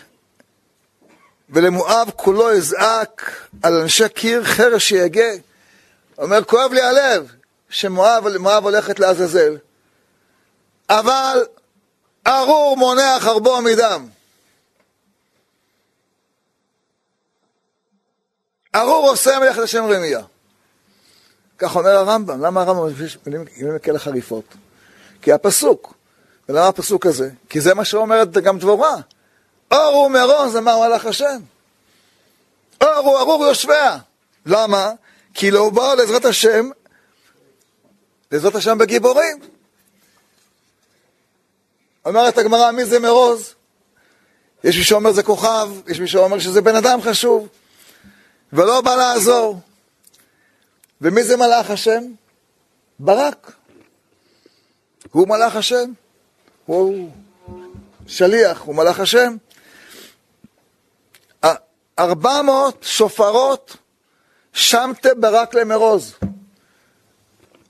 [1.51, 5.33] ולמואב כולו אזעק על אנשי קיר חרש שיגה.
[6.23, 7.33] אומר, כואב לי הלב
[7.69, 8.27] שמואב
[8.63, 9.57] הולכת לעזאזל,
[10.89, 11.47] אבל
[12.27, 14.09] ארור מונע חרבו מדם.
[18.75, 20.21] ארור עושה מלאכת השם רמייה.
[21.59, 22.43] כך אומר הרמב"ם.
[22.43, 24.45] למה הרמב"ם מביא מילים כאלה חריפות?
[25.23, 25.95] כי הפסוק.
[26.49, 27.31] ולמה הפסוק הזה?
[27.49, 28.97] כי זה מה שאומרת גם דבורה.
[29.73, 31.41] אורו מרון אמר מלאך השם.
[32.83, 33.99] אורו ארור יושביה.
[34.47, 34.93] למה?
[35.35, 36.71] כי לא באו לעזרת השם,
[38.33, 39.39] לעזרת השם בגיבורים.
[42.05, 43.55] אומרת הגמרא, מי זה מרוז?
[44.65, 47.49] יש מי שאומר זה כוכב, יש מי שאומר שזה בן אדם חשוב,
[48.53, 49.61] ולא בא לעזור.
[51.01, 52.03] ומי זה מלאך השם?
[52.99, 53.53] ברק.
[55.11, 55.93] הוא מלאך השם.
[56.67, 57.11] הוא
[58.07, 59.37] שליח, הוא מלאך השם.
[61.99, 63.77] ארבע מאות שופרות
[64.53, 66.15] שמתם ברק למרוז.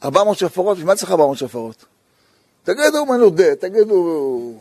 [0.05, 1.85] ארבע מאות שופרות, בשביל מה צריך ארבע מאות שופרות?
[2.62, 4.53] תגידו, הוא מנודה, תגידו,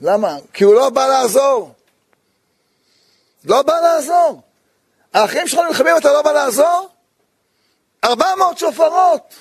[0.00, 0.36] למה?
[0.52, 1.72] כי הוא לא בא לעזור.
[3.44, 4.42] לא בא לעזור.
[5.14, 6.88] האחים שלך נלחמים, אתה לא בא לעזור?
[8.04, 9.34] ארבע מאות שופרות.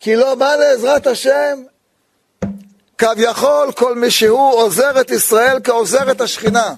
[0.00, 1.62] כי לא בא לעזרת השם,
[2.98, 6.74] כביכול כל מי שהוא עוזר את ישראל כעוזר את השכינה.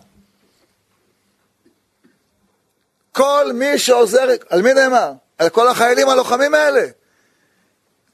[3.12, 5.12] כל מי שעוזר, על מי נאמר?
[5.38, 6.86] על כל החיילים הלוחמים האלה.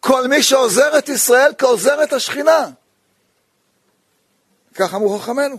[0.00, 2.68] כל מי שעוזר את ישראל כעוזר את השכינה.
[4.74, 5.58] כך אמרו חכמינו.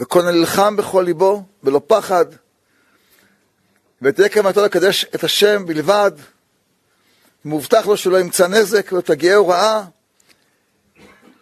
[0.00, 2.24] וכל נלחם בכל ליבו, בלא פחד,
[4.02, 6.12] ותהיה כוונתו לקדש את השם בלבד,
[7.44, 9.84] מובטח לו שלא ימצא נזק ולא תגיעהו רעה,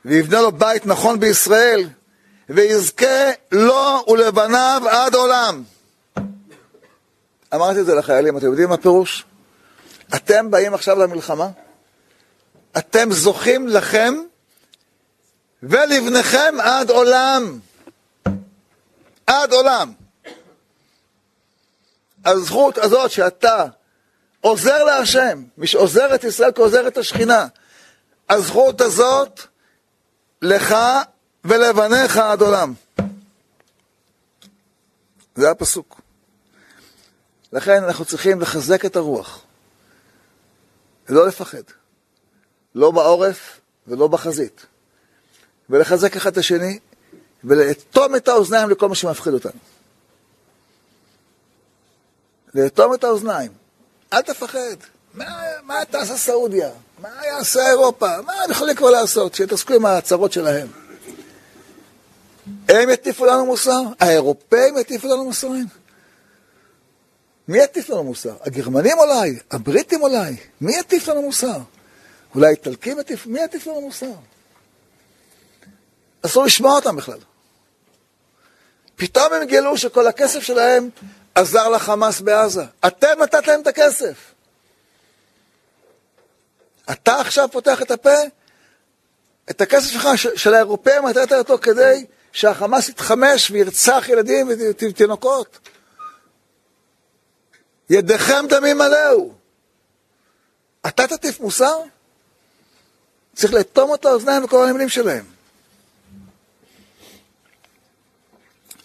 [0.05, 1.88] ויבנה לו בית נכון בישראל,
[2.48, 5.62] ויזכה לו ולבניו עד עולם.
[7.54, 9.24] אמרתי את זה לחיילים, אתם יודעים מה הפירוש?
[10.14, 11.48] אתם באים עכשיו למלחמה,
[12.78, 14.14] אתם זוכים לכם
[15.62, 17.59] ולבניכם עד עולם.
[19.26, 19.92] עד עולם.
[22.24, 23.64] הזכות הזאת שאתה
[24.40, 27.46] עוזר להשם, מי שעוזר את ישראל כעוזר את השכינה,
[28.30, 29.40] הזכות הזאת
[30.42, 30.76] לך
[31.48, 32.74] ולבניך עד עולם.
[35.37, 36.00] זה הפסוק.
[37.52, 39.42] לכן אנחנו צריכים לחזק את הרוח,
[41.09, 41.62] ולא לפחד,
[42.74, 44.66] לא בעורף ולא בחזית,
[45.70, 46.78] ולחזק אחד את השני,
[47.44, 49.61] ולאטום את האוזניים לכל מה שמפחיד אותנו.
[52.54, 53.52] לאטום את האוזניים,
[54.12, 54.76] אל תפחד.
[55.14, 55.24] מה,
[55.62, 56.70] מה תעשה סעודיה?
[56.98, 58.20] מה יעשה אירופה?
[58.26, 59.35] מה הם יכולים כבר לעשות?
[59.35, 60.86] שיתעסקו עם ההצהרות שלהם.
[62.68, 63.80] הם יטיפו לנו מוסר?
[64.00, 65.66] האירופאים יטיפו לנו מוסרים?
[67.48, 68.37] מי יטיף לנו מוסר?
[68.40, 69.38] הגרמנים אולי?
[69.50, 70.37] הבריטים אולי?
[70.61, 71.59] מי יטיף לנו מוסר?
[72.35, 73.26] אולי האיטלקים יטיף?
[73.26, 74.12] מי יטיף לנו מוסר?
[76.22, 77.18] אסור לשמוע אותם בכלל.
[78.96, 80.88] פתאום הם גילו שכל הכסף שלהם
[81.35, 82.64] עזר לחמאס בעזה.
[82.87, 84.16] אתם נתתם את הכסף.
[86.90, 88.18] אתה עכשיו פותח את הפה,
[89.50, 92.06] את הכסף שלך, של האירופאים, נתת אותו כדי
[92.37, 95.59] שהחמאס יתחמש וירצח ילדים ותינוקות.
[97.90, 99.33] ידיכם דמים מלאו.
[100.87, 101.79] אתה תטיף מוסר?
[103.35, 105.25] צריך לאטום את האוזניים וכל המילים שלהם.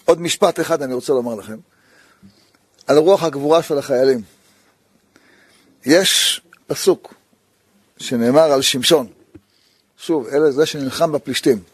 [0.06, 1.58] עוד משפט אחד אני רוצה לומר לכם,
[2.88, 4.22] על רוח הגבורה של החיילים.
[5.86, 7.14] יש פסוק
[7.98, 9.08] שנאמר על שמשון,
[9.98, 11.71] שוב, אלה זה שנלחם בפלישתים.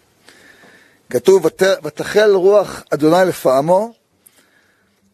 [1.10, 1.46] כתוב,
[1.84, 3.94] ותחל רוח אדוני לפעמו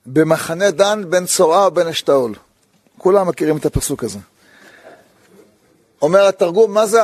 [0.05, 2.35] במחנה דן בין צורעה ובין אשתאול.
[2.97, 4.19] כולם מכירים את הפסוק הזה.
[6.01, 7.01] אומר התרגום, מה זה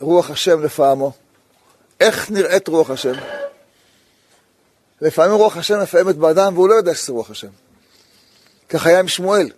[0.00, 1.12] רוח השם לפעמו?
[2.00, 3.12] איך נראית רוח השם?
[5.00, 7.48] לפעמים רוח השם מפעמת באדם והוא לא יודע שזה רוח השם.
[8.68, 9.50] כך היה עם שמואל.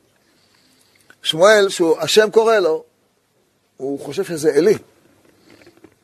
[1.23, 2.85] שמואל, שהשם קורא לו,
[3.77, 4.79] הוא חושב שזה אלי.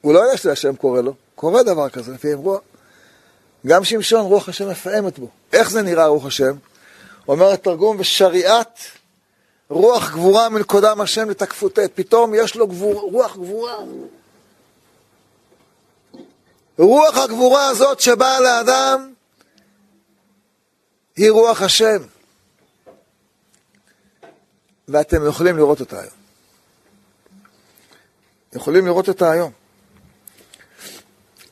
[0.01, 1.15] הוא לא יודע שזה השם קורא לו.
[1.39, 2.61] קורה דבר כזה, לפעמים רוח.
[3.67, 5.29] גם שמשון, רוח השם מפעמת בו.
[5.53, 6.57] איך זה נראה רוח השם?
[7.29, 8.81] אומר התרגום, ושריעת
[9.69, 11.81] רוח גבורה מלכודם השם לתקפותי.
[11.95, 13.77] פתאום יש לו גבור, רוח גבורה.
[16.79, 19.13] רוח הגבורה הזאת שבאה לאדם
[21.17, 22.03] היא רוח השם.
[24.89, 26.15] ואתם יכולים לראות אותה היום.
[28.53, 29.58] יכולים לראות אותה היום.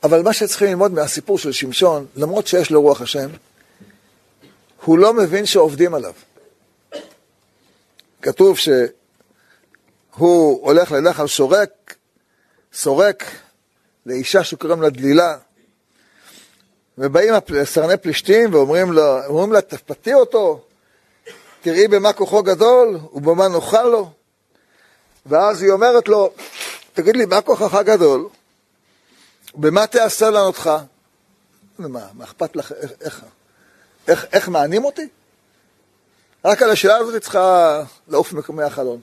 [0.03, 3.29] אבל מה שצריכים ללמוד מהסיפור של שמשון, למרות שיש לו רוח השם,
[4.85, 6.13] הוא לא מבין שעובדים עליו.
[8.21, 11.95] כתוב שהוא הולך על שורק,
[12.73, 13.23] סורק
[14.05, 15.37] לאישה שקוראים לה דלילה,
[16.97, 17.33] ובאים
[17.63, 20.61] סרני פלישתים ואומרים לה, אומרים לה, תפתי אותו,
[21.61, 24.09] תראי במה כוחו גדול ובמה נוכל לו.
[25.25, 26.31] ואז היא אומרת לו,
[26.93, 28.29] תגיד לי, מה כוחך גדול?
[29.55, 30.71] במה תעשה לענותך?
[31.79, 33.21] מה, מה אכפת לך, איך, איך,
[34.07, 35.07] איך, איך מענים אותי?
[36.45, 39.01] רק על השאלה הזאת צריכה לעוף מקומי החלון.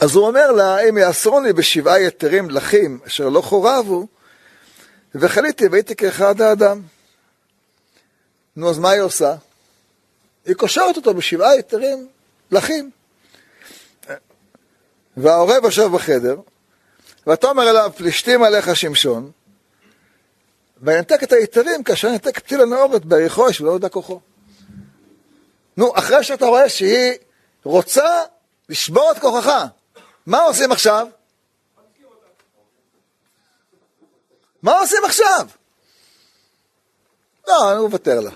[0.00, 4.06] אז הוא אומר לה, אם יאסרוני בשבעה יתרים לחים אשר לא חורבו,
[5.14, 6.80] וחליתי והייתי כאחד האדם.
[8.56, 9.34] נו, אז מה היא עושה?
[10.46, 12.08] היא קושרת אותו בשבעה יתרים
[12.50, 12.90] לחים.
[15.16, 16.36] והעורב יושב בחדר,
[17.26, 19.30] ותאמר אליו פלישתים עליך שמשון,
[20.82, 24.20] וינתק את היתרים כאשר ינתק פתיל הנאורת בעריכו יש ולא יודע כוחו.
[25.76, 27.12] נו, אחרי שאתה רואה שהיא
[27.64, 28.22] רוצה
[28.68, 29.64] לשבור את כוחך,
[30.26, 31.06] מה עושים עכשיו?
[34.62, 35.46] מה עושים עכשיו?
[37.48, 38.30] לא, אני מוותר לה.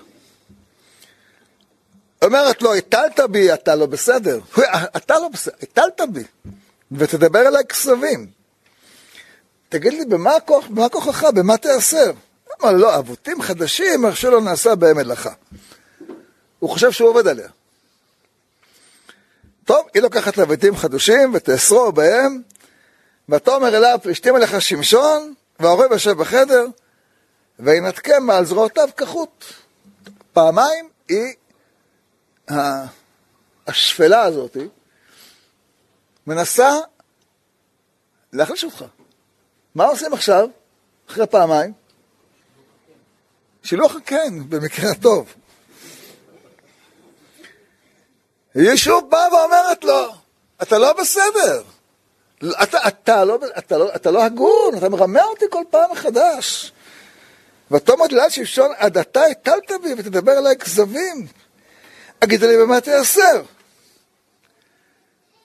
[2.23, 4.39] אומרת לו, הטלת בי, אתה לא בסדר.
[4.97, 6.23] אתה לא בסדר, הטלת בי,
[6.91, 8.36] ותדבר אליי כסבים.
[9.69, 12.11] תגיד לי, במה, הכוח, במה כוחך, במה תיאסר?
[12.61, 15.33] אמר, לא, אבותים חדשים, איך שלא נעשה בהם מלאכה.
[16.59, 17.47] הוא חושב שהוא עובד עליה.
[19.65, 22.41] טוב, היא לוקחת לבתים חדשים ותאסרו בהם,
[23.29, 26.65] ותאמר אליו, פלישתים עליך שמשון, והעורב יושב בחדר,
[27.59, 29.45] וינתקם מעל זרועותיו כחוט.
[30.33, 31.33] פעמיים היא,
[33.67, 34.57] השפלה הזאת,
[36.27, 36.69] מנסה
[38.33, 38.85] להחליש אותך.
[39.77, 40.49] מה עושים עכשיו?
[41.09, 41.73] אחרי פעמיים,
[43.63, 45.33] שילוח כן, במקרה הטוב.
[48.55, 50.13] היא שוב באה ואומרת לו,
[50.61, 51.63] אתה לא בסדר.
[52.63, 56.71] אתה, אתה, לא, אתה, לא, אתה לא הגון, אתה מרמה אותי כל פעם מחדש.
[57.71, 61.27] ותאמר ליד שמשון, עד אתה הטלת בי ותדבר אליי כזבים.
[62.19, 63.41] אגיד לי במה תייסר.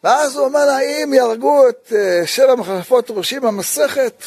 [0.04, 4.24] ואז הוא אומר לה, אם יהרגו את uh, שבע מחלפות ראשי במסכת,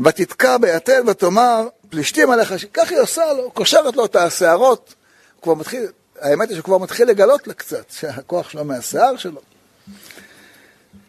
[0.00, 4.94] ותתקע ביתד ותאמר, פלישתים עליך, כך היא עושה לו, קושרת לו את השערות,
[5.34, 5.86] הוא כבר מתחיל,
[6.20, 9.40] האמת היא שהוא כבר מתחיל לגלות לה קצת, שהכוח שלו מהשיער שלו.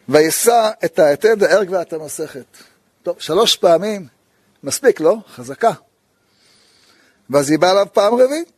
[0.09, 2.45] וישא את היתד ההרג ואת המסכת.
[3.03, 4.07] טוב, שלוש פעמים,
[4.63, 5.15] מספיק, לא?
[5.35, 5.71] חזקה.
[7.29, 8.51] ואז היא באה אליו פעם רביעית,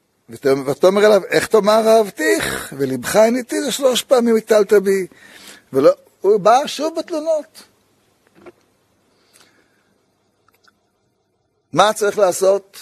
[0.66, 5.08] ותאמר אליו, איך תאמר אהבתיך, ולבך איתי, זה שלוש פעמים הטלת בי.
[5.74, 7.64] ולא, הוא בא שוב בתלונות.
[11.74, 12.78] מה צריך לעשות?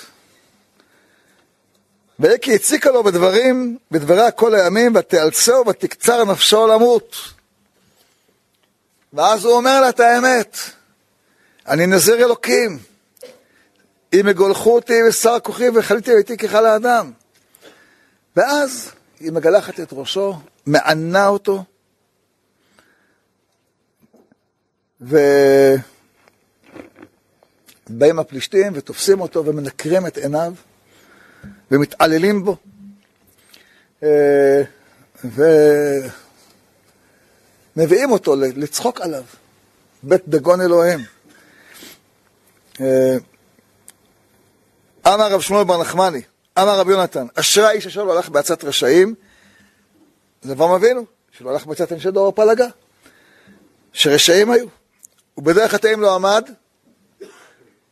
[2.20, 7.16] ויקי הציקה לו בדברים, בדבריה כל הימים, ותאלצהו ותקצר נפשו למות.
[9.14, 10.58] ואז הוא אומר לה את האמת,
[11.68, 12.80] אני נזיר אלוקים,
[14.14, 17.12] אם יגולחו אותי ושר כוחי וחליתי ביתי ככל האדם.
[18.36, 21.64] ואז היא מגלחת את ראשו, מענה אותו,
[25.02, 25.30] ובאים
[28.20, 30.54] הפלישתים ותופסים אותו ומנקרים את עיניו
[31.72, 32.56] ומתעללים בו.
[34.04, 34.62] אה,
[37.76, 39.24] ומביאים אותו לצחוק עליו,
[40.04, 41.00] בית דגון אלוהים.
[42.82, 43.18] אה,
[45.08, 46.22] אמר רב שמואל בר נחמני,
[46.62, 49.16] אמר רב יונתן, אשרי האיש אשר לא הלך בעצת רשעים,
[50.42, 52.68] זה אברהם אבינו, שלא הלך בעצת אנשי דור הפלגה,
[53.94, 54.66] שרשעים היו.
[55.38, 56.50] ובדרך חטאים לא עמד,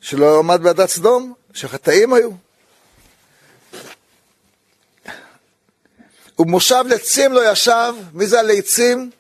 [0.02, 2.32] שלא עמד בעדת סדום, שחטאים היו.
[6.40, 9.12] ובמושב לצים לא ישב, מי זה הליצים?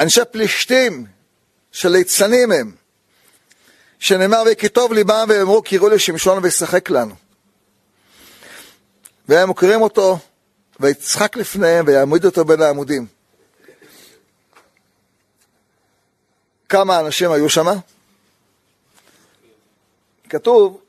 [0.00, 1.06] אנשי פלישתים,
[1.72, 2.72] שליצנים הם,
[3.98, 7.14] שנאמר וכי טוב ליבם ואמרו קראו לשמשון וישחק לנו.
[9.30, 10.18] והם מוכרים אותו,
[10.80, 13.06] ויצחק לפניהם ויעמיד אותו בין העמודים.
[16.68, 17.66] כמה אנשים היו שם?
[20.28, 20.80] כתוב,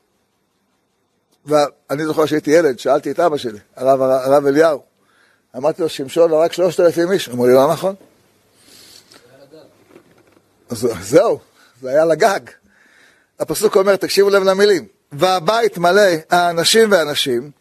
[1.45, 4.83] ואני זוכר שהייתי ילד, שאלתי את אבא שלי, הרב, הרב אליהו,
[5.55, 7.95] אמרתי לו, שמשון רק שלושת אלפים איש, אמרו לי, לא נכון.
[10.69, 11.39] אז זהו,
[11.81, 12.39] זה היה לגג.
[13.39, 17.51] הפסוק אומר, תקשיבו לב למילים, והבית מלא האנשים והנשים,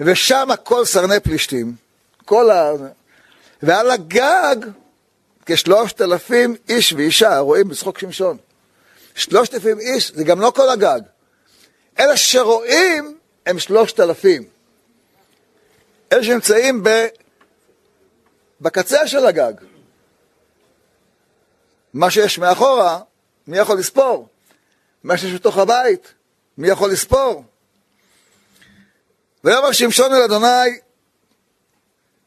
[0.00, 1.74] ושם כל סרני פלישתים,
[2.24, 2.72] כל ה...
[3.62, 4.56] ועל הגג
[5.46, 8.36] כשלושת אלפים איש ואישה, רואים בצחוק שמשון.
[9.14, 11.00] שלושת אלפים איש, זה גם לא כל הגג.
[11.98, 14.44] אלה שרואים הם שלושת אלפים.
[16.12, 17.06] אלה שנמצאים ב...
[18.60, 19.52] בקצה של הגג.
[21.94, 23.00] מה שיש מאחורה,
[23.46, 24.28] מי יכול לספור?
[25.04, 26.14] מה שיש בתוך הבית,
[26.58, 27.44] מי יכול לספור?
[29.44, 30.78] ויאמר שמשון אל אדוני,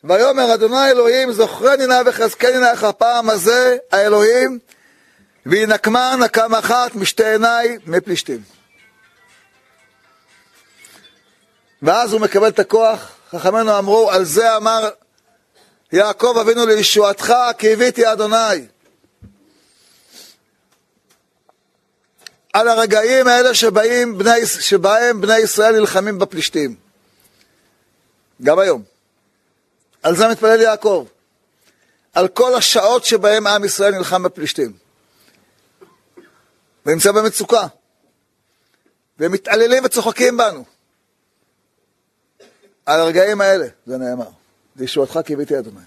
[0.03, 4.59] ויאמר אדוני אלוהים זוכרני נא וחזקני נא איך הפעם הזה האלוהים
[5.45, 8.41] וינקמה נקם אחת משתי עיניי מפלישתים.
[11.81, 14.89] ואז הוא מקבל את הכוח, חכמינו אמרו, על זה אמר
[15.91, 18.67] יעקב אבינו לישועתך כי הביתי אדוני.
[22.53, 26.82] על הרגעים האלה שבאים בני, שבהם בני ישראל נלחמים בפלישתים.
[28.43, 28.83] גם היום.
[30.03, 31.07] על זה מתפלל יעקב.
[32.13, 34.73] על כל השעות שבהם עם ישראל נלחם בפלישתים.
[36.85, 37.67] ונמצא במצוקה.
[39.19, 40.63] והם מתעללים וצוחקים בנו.
[42.85, 44.29] על הרגעים האלה, זה נאמר.
[44.75, 45.79] לישועתך קיוויתי אדוני.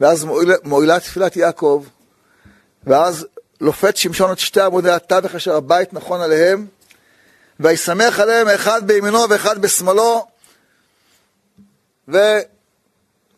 [0.00, 1.84] ואז מועילה, מועילה תפילת יעקב,
[2.84, 3.26] ואז
[3.60, 6.66] לופת שמשון את שתי עמודי התווך אשר הבית נכון עליהם,
[7.60, 10.31] וישמח עליהם אחד בימינו ואחד בשמאלו.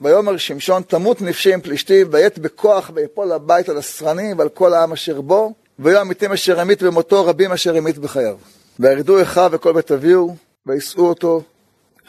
[0.01, 4.93] ויאמר שמשון תמות נפשי עם פלישתים, ויית בכוח ויפול הבית על הסרנים ועל כל העם
[4.93, 8.37] אשר בו, ויהיו המתים אשר המית במותו רבים אשר המית בחייו.
[8.79, 11.43] וירדו אחיו וכל בית אביהו, ויישאו אותו.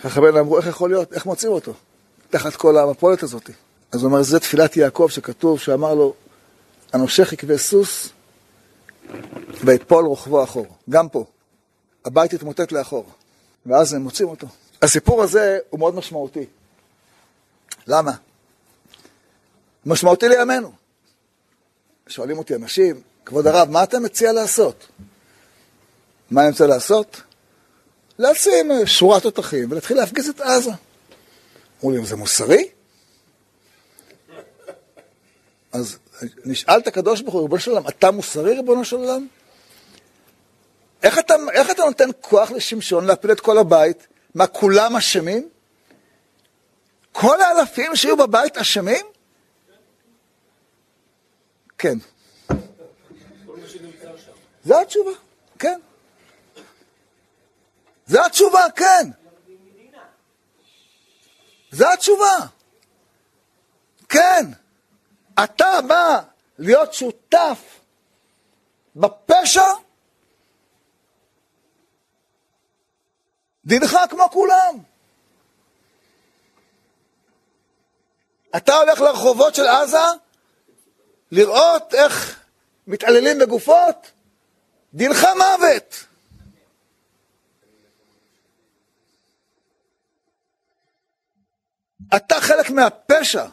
[0.01, 1.13] חכמינו אמרו, איך יכול להיות?
[1.13, 1.73] איך מוצאים אותו?
[2.29, 3.49] תחת כל המפולת הזאת.
[3.91, 6.13] אז הוא אומר, זה תפילת יעקב שכתוב, שאמר לו,
[6.93, 8.09] הנושך יקווה סוס,
[9.63, 10.67] ויפול רוחבו אחור.
[10.89, 11.25] גם פה.
[12.05, 13.05] הבית יתמוטט לאחור.
[13.65, 14.47] ואז הם מוצאים אותו.
[14.81, 16.45] הסיפור הזה הוא מאוד משמעותי.
[17.87, 18.11] למה?
[19.85, 20.71] משמעותי לימינו.
[22.07, 24.87] שואלים אותי אנשים, כבוד הרב, מה אתה מציע לעשות?
[26.31, 27.21] מה אני מציע לעשות?
[28.19, 30.71] לשים שורת תותחים ולהתחיל להפגיז את עזה.
[31.79, 32.69] אמרו לי, זה מוסרי?
[35.71, 35.97] אז
[36.45, 39.27] נשאל את הקדוש ברוך הוא, ריבונו של עולם, אתה מוסרי, ריבונו של עולם?
[41.03, 44.07] איך אתה, איך אתה נותן כוח לשמשון להפיל את כל הבית?
[44.35, 45.49] מה, כולם אשמים?
[47.11, 49.05] כל האלפים שהיו בבית אשמים?
[51.77, 51.97] כן.
[54.65, 55.11] זו התשובה,
[55.59, 55.79] כן.
[58.07, 59.09] זו התשובה, כן.
[61.71, 62.37] זו התשובה.
[64.09, 64.45] כן.
[65.43, 66.21] אתה בא
[66.59, 67.79] להיות שותף
[68.95, 69.61] בפשע,
[73.65, 74.77] דינך כמו כולם.
[78.57, 79.97] אתה הולך לרחובות של עזה
[81.31, 82.39] לראות איך
[82.87, 84.11] מתעללים בגופות,
[84.93, 86.05] דינך מוות.
[92.15, 93.45] אתה חלק מהפשע.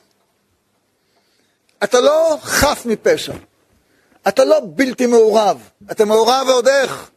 [1.85, 3.33] אתה לא חף מפשע.
[4.29, 5.69] אתה לא בלתי מעורב.
[5.91, 7.12] אתה מעורב ועוד איך.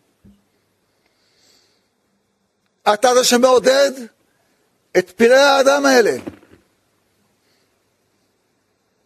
[2.93, 3.91] אתה זה שמעודד
[4.97, 6.17] את פראי האדם האלה.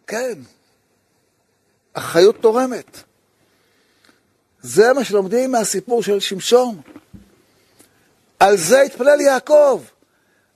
[0.06, 0.38] כן,
[1.92, 3.02] אחריות תורמת.
[4.62, 6.80] זה מה שלומדים מהסיפור של שמשון.
[8.38, 9.82] על זה התפלל יעקב.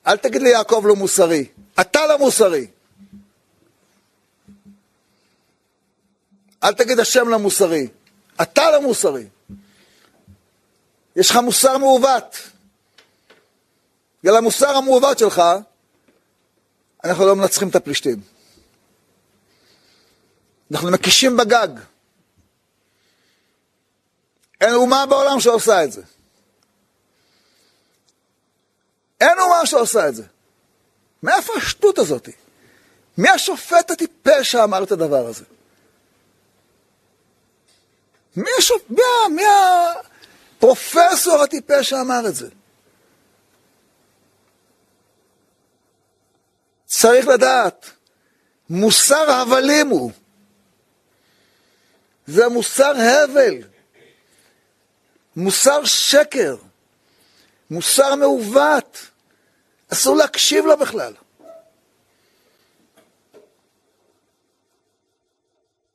[0.07, 1.49] אל תגיד לי יעקב לא מוסרי,
[1.81, 2.67] אתה לא מוסרי.
[6.65, 7.89] אל תגיד השם לא מוסרי,
[8.43, 9.27] אתה לא מוסרי.
[11.17, 12.54] יש לך מוסר מעוות.
[14.25, 15.43] בגלל המוסר המעוות שלך,
[17.05, 18.21] אנחנו לא מנצחים את הפלישתים.
[20.73, 21.69] אנחנו מקישים בגג.
[24.61, 26.03] אין אומה בעולם שעושה את זה.
[29.21, 30.23] אין אומה שעושה את זה.
[31.23, 32.29] מאיפה השטות הזאת?
[33.19, 35.45] מי השופט הטיפש שאמר את הדבר הזה?
[38.37, 38.83] מי, השופ...
[38.91, 39.43] מי, מי
[40.57, 42.49] הפרופסור הטיפש שאמר את זה?
[47.01, 47.91] צריך לדעת,
[48.71, 50.13] מוסר הבלים הוא.
[52.27, 53.55] זה מוסר הבל,
[55.37, 56.57] מוסר שקר,
[57.71, 58.99] מוסר מעוות.
[59.93, 61.15] אסור להקשיב לו בכלל.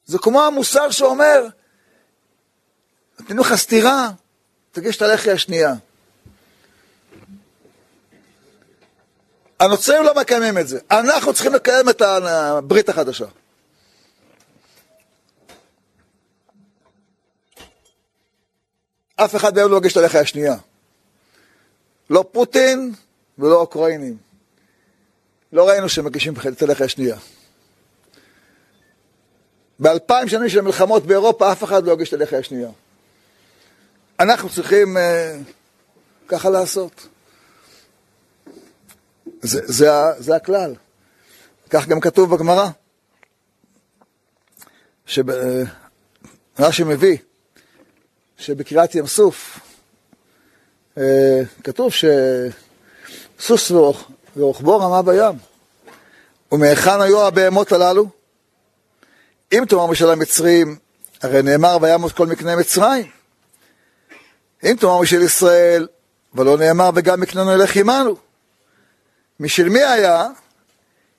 [0.06, 1.48] זה כמו המוסר שאומר,
[3.20, 4.12] נותנים לך סטירה,
[4.72, 5.74] תגיש את הלחי השנייה.
[9.60, 13.26] הנוצרים לא מקיימים את זה, אנחנו צריכים לקיים את הברית החדשה.
[19.16, 20.56] אף אחד מהם לא מגיש את הלחי השנייה.
[22.10, 22.94] לא פוטין
[23.40, 24.18] ולא אוקראינים.
[25.54, 27.18] לא ראינו שהם מגישים את הלחי השנייה.
[29.80, 32.70] באלפיים שנים של מלחמות באירופה אף אחד לא הגיש את הלחי השנייה.
[34.20, 35.38] אנחנו צריכים אה,
[36.28, 37.08] ככה לעשות.
[39.42, 40.76] זה, זה, זה הכלל.
[41.70, 42.70] כך גם כתוב בגמרא,
[45.06, 47.18] שרש"י מביא,
[48.38, 49.60] שבקריאת ים סוף
[50.98, 51.92] אה, כתוב
[53.40, 53.72] שסוס
[54.36, 55.38] ורוחבו רמה בים.
[56.52, 58.10] ומהיכן היו הבהמות הללו?
[59.54, 60.78] אם תאמר משל המצרים,
[61.22, 63.08] הרי נאמר וימות כל מקנה מצרים.
[64.64, 65.88] אם תאמר משל ישראל,
[66.34, 68.29] ולא נאמר וגם מקננו ילך עמנו.
[69.40, 70.28] משל מי היה?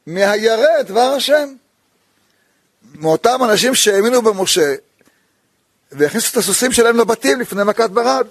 [0.06, 1.54] מהירא דבר השם.
[2.94, 4.74] מאותם אנשים שהאמינו במשה,
[5.92, 8.26] והכניסו את הסוסים שלהם לבתים לפני מכת ברד.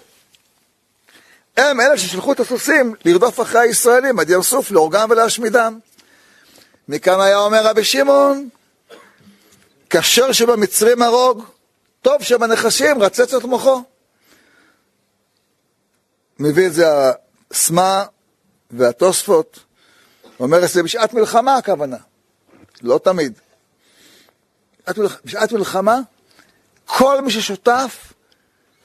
[1.57, 5.79] הם אלה ששלחו את הסוסים לרדוף אחרי הישראלים עד ים סוף, להורגם ולהשמידם.
[6.87, 8.49] מכאן היה אומר רבי שמעון,
[9.89, 11.43] כשר שבמצרים הרוג,
[12.01, 13.83] טוב שבנחשים רצץ את מוחו.
[16.39, 16.85] מביא את זה
[17.51, 18.05] הסמה
[18.71, 19.59] והתוספות,
[20.39, 21.97] אומר את זה בשעת מלחמה הכוונה,
[22.81, 23.33] לא תמיד.
[25.25, 25.99] בשעת מלחמה
[26.85, 28.13] כל מי ששותף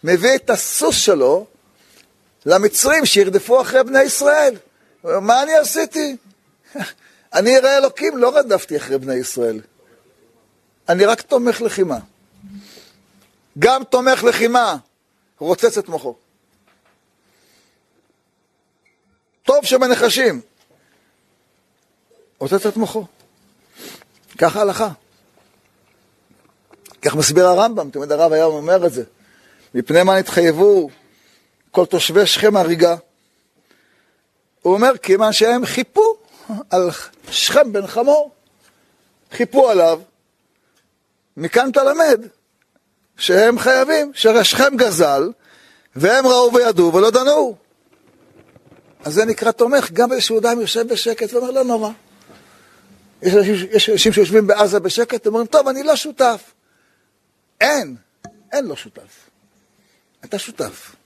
[0.04, 1.46] מביא את הסוס שלו
[2.46, 4.54] למצרים שירדפו אחרי בני ישראל.
[5.04, 6.16] מה אני עשיתי?
[7.34, 9.60] אני ירא אלוקים, לא רדפתי אחרי בני ישראל.
[10.88, 11.98] אני רק תומך לחימה.
[13.58, 14.76] גם תומך לחימה
[15.38, 16.14] רוצץ את מוחו.
[19.42, 20.40] טוב שבנחשים.
[22.44, 23.04] רוצץ את מוחו.
[24.38, 24.88] ככה הלכה.
[27.02, 29.04] כך מסביר הרמב"ם, תמיד הרב היה אומר את זה.
[29.74, 30.90] מפני מה נתחייבו
[31.70, 32.96] כל תושבי שכם הריגה?
[34.62, 36.16] הוא אומר, כיוון שהם חיפו
[36.70, 36.90] על
[37.30, 38.30] שכם בן חמור,
[39.32, 40.00] חיפו עליו,
[41.36, 42.20] מכאן אתה למד
[43.16, 44.40] שהם חייבים, שהרי
[44.76, 45.30] גזל,
[45.96, 47.56] והם ראו וידעו ולא דנו.
[49.04, 51.90] אז זה נקרא תומך, גם איזשהו אדם יושב בשקט ואומר, לא נורא.
[53.24, 56.52] יש אנשים, יש אנשים שיושבים בעזה בשקט, אומרים, טוב, אני לא שותף.
[57.60, 57.96] אין,
[58.52, 59.30] אין לא שותף.
[60.24, 60.96] אתה שותף.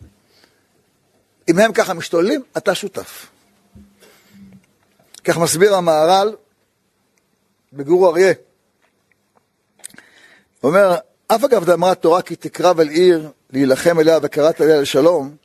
[1.49, 3.27] אם הם ככה משתוללים, אתה שותף.
[5.25, 6.37] כך מסביר המהר"ל
[7.73, 8.33] בגורו אריה.
[10.61, 10.97] הוא אומר,
[11.27, 15.37] אף אגב דאמרה תורה כי תקרב אל עיר להילחם אליה וקראת אליה לשלום,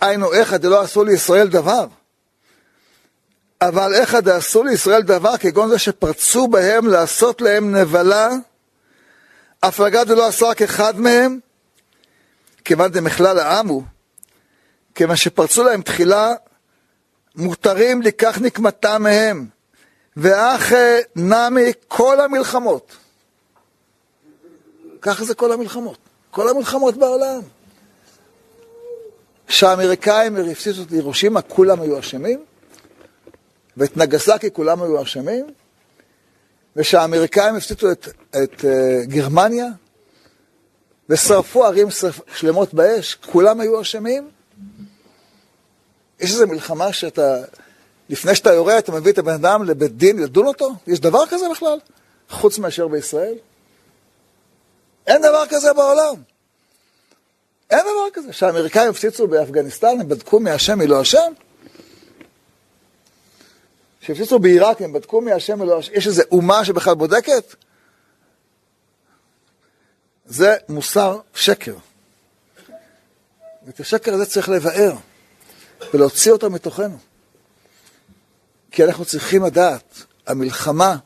[0.00, 1.86] היינו איכא דלא עשו לישראל דבר.
[3.62, 8.28] אבל איכא דעשו לישראל דבר כגון זה שפרצו בהם לעשות להם נבלה,
[9.62, 11.38] הפלגה דלא עשה רק אחד מהם,
[12.64, 13.82] כיוון דמכלל העם הוא,
[14.94, 16.32] כיוון שפרצו להם תחילה,
[17.36, 19.46] מותרים לקח נקמתם מהם,
[20.16, 20.72] ואח
[21.16, 22.96] נמי כל המלחמות.
[25.02, 25.98] ככה זה כל המלחמות,
[26.30, 27.40] כל המלחמות בעולם.
[29.46, 32.44] כשהאמריקאים הפסיסו את הירושימה, כולם היו אשמים,
[33.76, 35.46] ואת נגסקי כולם היו אשמים,
[36.76, 38.64] וכשהאמריקאים הפסידו את, את uh,
[39.06, 39.66] גרמניה,
[41.08, 41.88] ושרפו ערים
[42.34, 44.30] שלמות באש, כולם היו אשמים.
[46.20, 47.36] יש איזו מלחמה שאתה,
[48.08, 50.70] לפני שאתה יורה, אתה מביא את הבן אדם לבית דין לדון אותו?
[50.86, 51.78] יש דבר כזה בכלל?
[52.30, 53.34] חוץ מאשר בישראל?
[55.06, 56.14] אין דבר כזה בעולם.
[57.70, 58.30] אין דבר כזה.
[58.30, 61.32] כשהאמריקאים הפציצו באפגניסטן, הם בדקו מי אשם, מי לא אשם?
[64.14, 65.58] כשהפציצו בעיראק, הם בדקו מי לא אשם?
[65.92, 67.54] יש איזו אומה שבכלל בודקת?
[70.26, 71.76] זה מוסר שקר.
[73.66, 74.92] ואת השקר הזה צריך לבאר
[75.94, 76.98] ולהוציא אותו מתוכנו.
[78.70, 80.96] כי אנחנו צריכים לדעת, המלחמה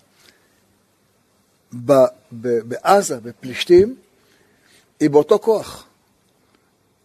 [2.33, 3.97] בעזה, בפלישתים,
[5.01, 5.87] היא באותו כוח.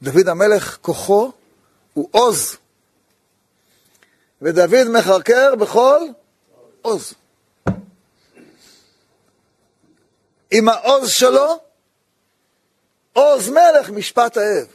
[0.01, 1.31] דוד המלך, כוחו
[1.93, 2.57] הוא עוז.
[4.41, 5.99] ודוד מחרקר בכל
[6.81, 7.13] עוז.
[10.51, 11.59] עם העוז שלו,
[13.13, 14.67] עוז מלך משפט האב.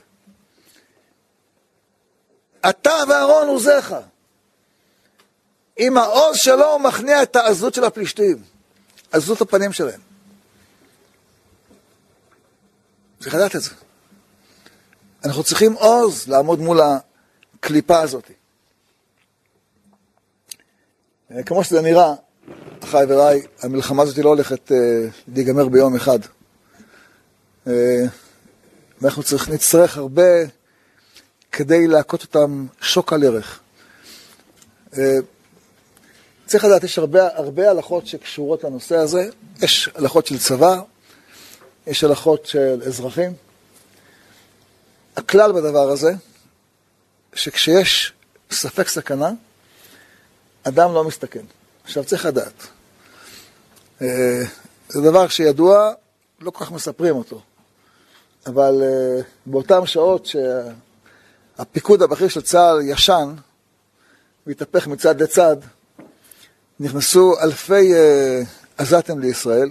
[2.68, 3.94] אתה ואהרון עוזיך.
[5.76, 8.42] עם העוז שלו הוא מכניע את העזות של הפלישתים.
[9.12, 10.00] עזות הפנים שלהם.
[13.20, 13.70] צריך לדעת את זה.
[15.24, 16.80] אנחנו צריכים עוז לעמוד מול
[17.60, 18.30] הקליפה הזאת.
[21.30, 22.14] אה, כמו שזה נראה,
[22.84, 24.76] אחיי ורעי, המלחמה הזאת לא הולכת אה,
[25.34, 26.18] להיגמר ביום אחד.
[27.66, 27.72] אה,
[29.00, 30.22] ואנחנו צריך, נצטרך הרבה
[31.52, 33.60] כדי להכות אותם שוק על ערך.
[36.46, 39.28] צריך לדעת, יש הרבה, הרבה הלכות שקשורות לנושא הזה.
[39.62, 40.80] יש הלכות של צבא,
[41.86, 43.32] יש הלכות של אזרחים.
[45.16, 46.12] הכלל בדבר הזה,
[47.34, 48.12] שכשיש
[48.50, 49.30] ספק סכנה,
[50.64, 51.44] אדם לא מסתכן.
[51.84, 52.66] עכשיו צריך לדעת.
[54.02, 54.42] אה,
[54.88, 55.92] זה דבר שידוע,
[56.40, 57.40] לא כל כך מספרים אותו.
[58.46, 60.28] אבל אה, באותן שעות
[61.56, 63.34] שהפיקוד הבכיר של צה"ל ישן,
[64.46, 65.56] והתהפך מצד לצד,
[66.80, 68.42] נכנסו אלפי אה,
[68.78, 69.70] עזתים לישראל,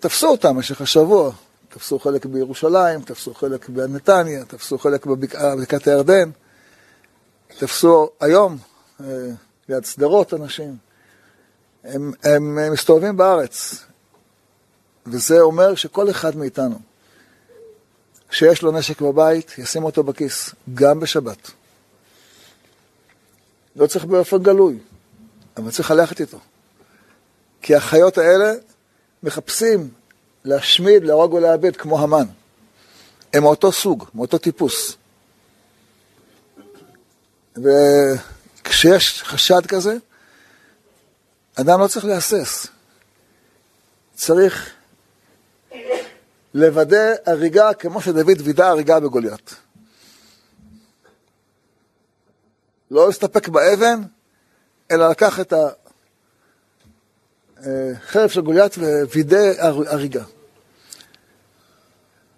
[0.00, 1.32] תפסו אותם במשך השבוע,
[1.68, 6.30] תפסו חלק בירושלים, תפסו חלק בנתניה, תפסו חלק בבקעת הירדן,
[7.58, 8.58] תפסו היום
[9.68, 10.76] ליד שדרות אנשים.
[11.84, 13.84] הם, הם, הם מסתובבים בארץ,
[15.06, 16.78] וזה אומר שכל אחד מאיתנו
[18.30, 21.50] שיש לו נשק בבית, ישים אותו בכיס, גם בשבת.
[23.76, 24.78] לא צריך באופן גלוי,
[25.56, 26.38] אבל צריך ללכת איתו.
[27.62, 28.52] כי החיות האלה
[29.22, 29.90] מחפשים
[30.44, 32.24] להשמיד, להרוג ולאבד כמו המן.
[33.34, 34.96] הם מאותו סוג, מאותו טיפוס.
[38.74, 39.96] וכשיש חשד כזה,
[41.54, 42.66] אדם לא צריך להסס.
[44.14, 44.72] צריך
[46.54, 49.54] לוודא הריגה כמו שדוד וידא הריגה בגוליית.
[52.90, 54.02] לא להסתפק באבן,
[54.90, 55.52] אלא לקח את
[57.56, 58.78] החרב של גוליית
[59.12, 59.52] ווידא
[59.86, 60.24] הריגה.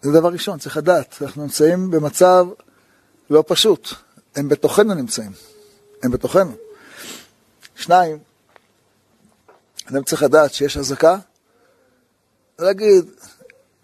[0.02, 2.46] זה דבר ראשון, צריך לדעת, אנחנו נמצאים במצב
[3.30, 3.88] לא פשוט,
[4.36, 5.32] הם בתוכנו נמצאים,
[6.06, 6.52] הם בתוכנו.
[7.76, 8.18] שניים,
[9.90, 11.16] אדם צריך לדעת שיש אזעקה,
[12.58, 13.04] ולהגיד,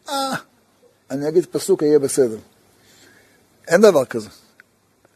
[0.09, 0.35] אה,
[1.11, 2.39] אני אגיד פסוק, יהיה בסדר.
[3.69, 4.29] אין דבר כזה.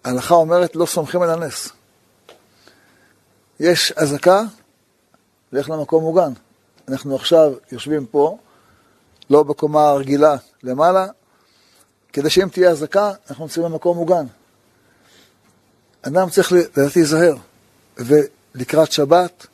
[0.05, 1.69] ההלכה אומרת, לא סומכים על הנס.
[3.61, 4.43] יש אזעקה,
[5.53, 6.33] לך למקום מוגן.
[6.89, 8.39] אנחנו עכשיו יושבים פה,
[9.31, 11.07] לא בקומה הרגילה למעלה,
[12.13, 14.27] כדי שאם תהיה אזעקה, אנחנו נמצאים במקום מוגן.
[16.07, 17.37] אדם צריך לדעתי להיזהר,
[17.97, 19.47] ולקראת שבת,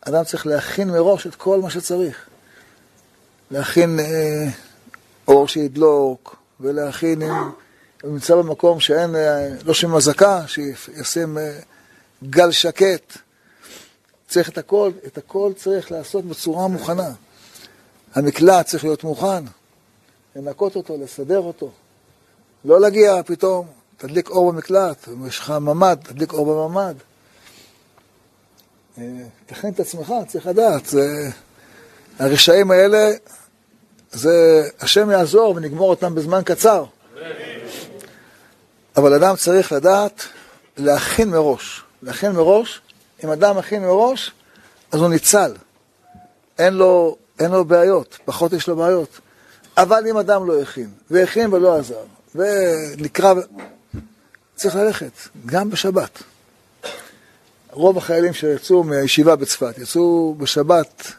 [0.00, 2.16] אדם צריך להכין מראש את כל מה שצריך.
[3.50, 4.48] להכין אה,
[5.28, 7.30] אור שידלוק, ולהכין, אם
[8.02, 11.58] הוא נמצא במקום שאין, אה, לא שומעים אזעקה, שישים אה,
[12.30, 13.18] גל שקט.
[14.28, 17.10] צריך את הכל, את הכל צריך לעשות בצורה מוכנה.
[18.14, 19.44] המקלט צריך להיות מוכן,
[20.36, 21.70] לנקות אותו, לסדר אותו.
[22.64, 26.94] לא להגיע פתאום, תדליק אור במקלט, יש לך ממ"ד, תדליק אור בממ"ד.
[28.98, 29.04] אה,
[29.46, 30.86] תכין את עצמך, צריך לדעת.
[30.86, 31.30] זה...
[32.18, 33.10] הרשעים האלה,
[34.12, 36.84] זה השם יעזור ונגמור אותם בזמן קצר.
[38.96, 40.22] אבל אדם צריך לדעת
[40.76, 41.82] להכין מראש.
[42.02, 42.80] להכין מראש,
[43.24, 44.32] אם אדם מכין מראש,
[44.92, 45.52] אז הוא ניצל.
[46.58, 49.20] אין לו, אין לו בעיות, פחות יש לו בעיות.
[49.76, 53.34] אבל אם אדם לא הכין, והכין ולא עזר, ונקרא,
[54.58, 55.12] צריך ללכת,
[55.46, 56.22] גם בשבת.
[57.70, 61.12] רוב החיילים שיצאו מהישיבה בצפת, יצאו בשבת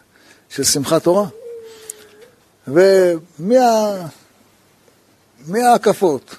[0.49, 1.25] של שמחת תורה,
[5.47, 6.35] ומההקפות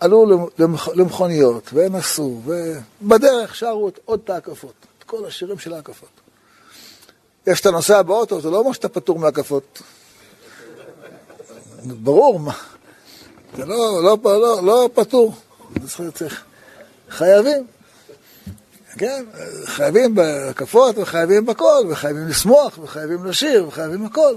[0.00, 0.48] עלו
[0.94, 6.08] למכוניות, והם עשו, ובדרך שרו עוד את ההקפות, את כל השירים של ההקפות.
[7.46, 9.82] יש את הנוסע באוטו, זה לא אומר שאתה פטור מהקפות.
[11.84, 12.52] ברור, מה.
[13.56, 15.34] זה לא, לא, לא, לא פטור.
[16.14, 16.44] צריך,
[17.10, 17.66] חייבים.
[18.98, 19.24] כן,
[19.64, 24.34] חייבים בהקפות וחייבים בכל, וחייבים לשמוח, וחייבים לשיר, וחייבים הכל.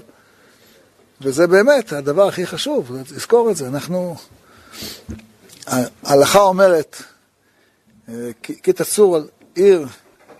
[1.21, 3.67] וזה באמת הדבר הכי חשוב, לזכור את זה.
[3.67, 4.15] אנחנו,
[6.03, 6.95] ההלכה אומרת,
[8.43, 9.87] כי תצור על עיר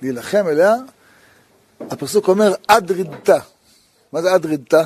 [0.02, 0.76] להילחם אליה,
[1.80, 3.40] הפסוק אומר עד רידתה.
[4.12, 4.84] מה זה עד רידתה?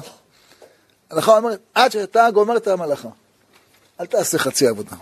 [1.12, 3.10] ההלכה אומרת, עד שאתה גומר את המלאכה.
[4.00, 4.96] אל תעשה חצי עבודה.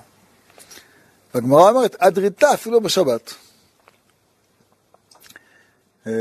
[1.35, 3.33] והגמרא אומרת, עד רידתה אפילו בשבת.
[6.07, 6.11] אה,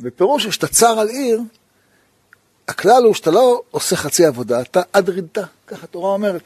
[0.00, 1.40] בפירוש שאתה צר על עיר,
[2.68, 6.42] הכלל הוא שאתה לא עושה חצי עבודה, אתה עד רידתה, ככה התורה אומרת.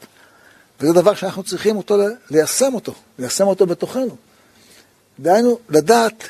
[0.79, 1.97] וזה דבר שאנחנו צריכים אותו,
[2.29, 4.15] ליישם אותו, ליישם אותו בתוכנו.
[5.19, 6.23] דהיינו, לדעת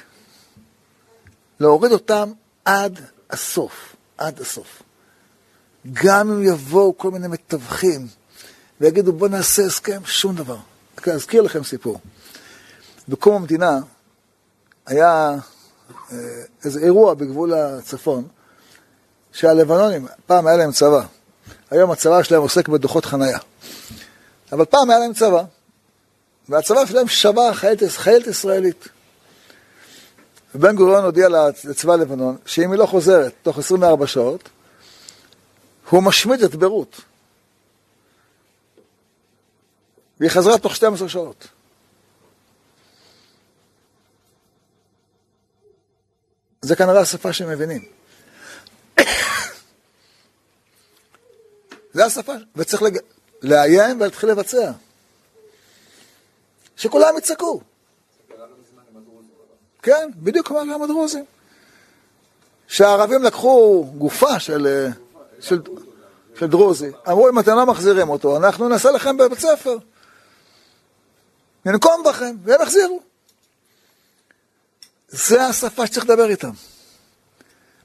[1.59, 2.31] להוריד אותם
[2.65, 2.99] עד
[3.29, 4.83] הסוף, עד הסוף.
[5.93, 8.07] גם אם יבואו כל מיני מתווכים
[8.81, 10.57] ויגידו בוא נעשה הסכם, שום דבר.
[11.13, 11.99] אזכיר לכם סיפור.
[13.07, 13.79] בקום המדינה
[14.85, 15.35] היה
[16.11, 16.17] אה,
[16.65, 18.27] איזה אירוע בגבול הצפון,
[19.31, 21.05] שהלבנונים, פעם היה להם צבא.
[21.71, 23.39] היום הצבא שלהם עוסק בדוחות חנייה.
[24.51, 25.43] אבל פעם היה להם צבא,
[26.49, 28.87] והצבא שלהם שווה חיילת, חיילת ישראלית.
[30.55, 31.27] ובן גוריון הודיע
[31.63, 34.49] לצבא לבנון שאם היא לא חוזרת תוך 24 שעות,
[35.89, 37.01] הוא משמיד את ביירות.
[40.23, 41.47] והיא חזרה תוך 12 שעות.
[46.61, 47.85] זה כנראה השפה שהם מבינים.
[51.93, 52.97] זה השפה, וצריך לג...
[53.41, 54.71] לאיים ולהתחיל לבצע.
[56.75, 57.61] שכולם יצעקו.
[59.81, 61.25] כן, בדיוק כמו גם הדרוזים.
[62.67, 64.87] שהערבים לקחו גופה של,
[65.39, 65.61] של,
[66.35, 69.77] של דרוזי, אמרו אם אתם לא מחזירים אותו, אנחנו נעשה לכם בבית ספר.
[71.65, 73.01] ננקום בכם, והם החזירו.
[75.07, 76.51] זה השפה שצריך לדבר איתם.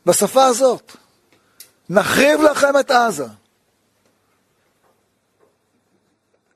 [0.06, 0.92] בשפה הזאת.
[1.88, 3.26] נחריב לכם את עזה.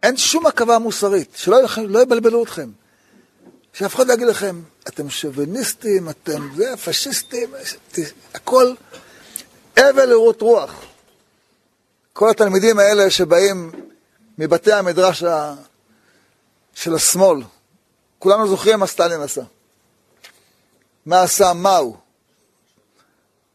[0.02, 1.58] אין שום עכבה מוסרית, שלא
[1.88, 2.70] לא יבלבלו אתכם.
[3.72, 7.54] שאף אחד לא יגיד לכם, אתם שוביניסטים, אתם זה, פשיסטים,
[8.34, 8.74] הכל
[9.76, 10.84] הבל לרות רוח.
[12.12, 13.72] כל התלמידים האלה שבאים
[14.38, 15.24] מבתי המדרש
[16.74, 17.42] של השמאל,
[18.18, 19.42] כולנו זוכרים מה סטלין עשה.
[21.06, 21.96] מה עשה מהו.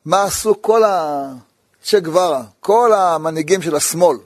[0.05, 4.18] מה עשו כל הצ'ה גווארה, כל המנהיגים של השמאל.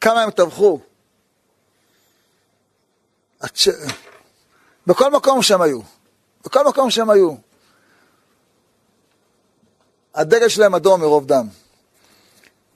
[0.00, 0.80] כמה הם טבחו.
[3.40, 3.68] הצ'...
[4.86, 5.80] בכל מקום שהם היו.
[6.44, 7.34] בכל מקום שהם היו.
[10.14, 11.48] הדגל שלהם אדום מרוב דם.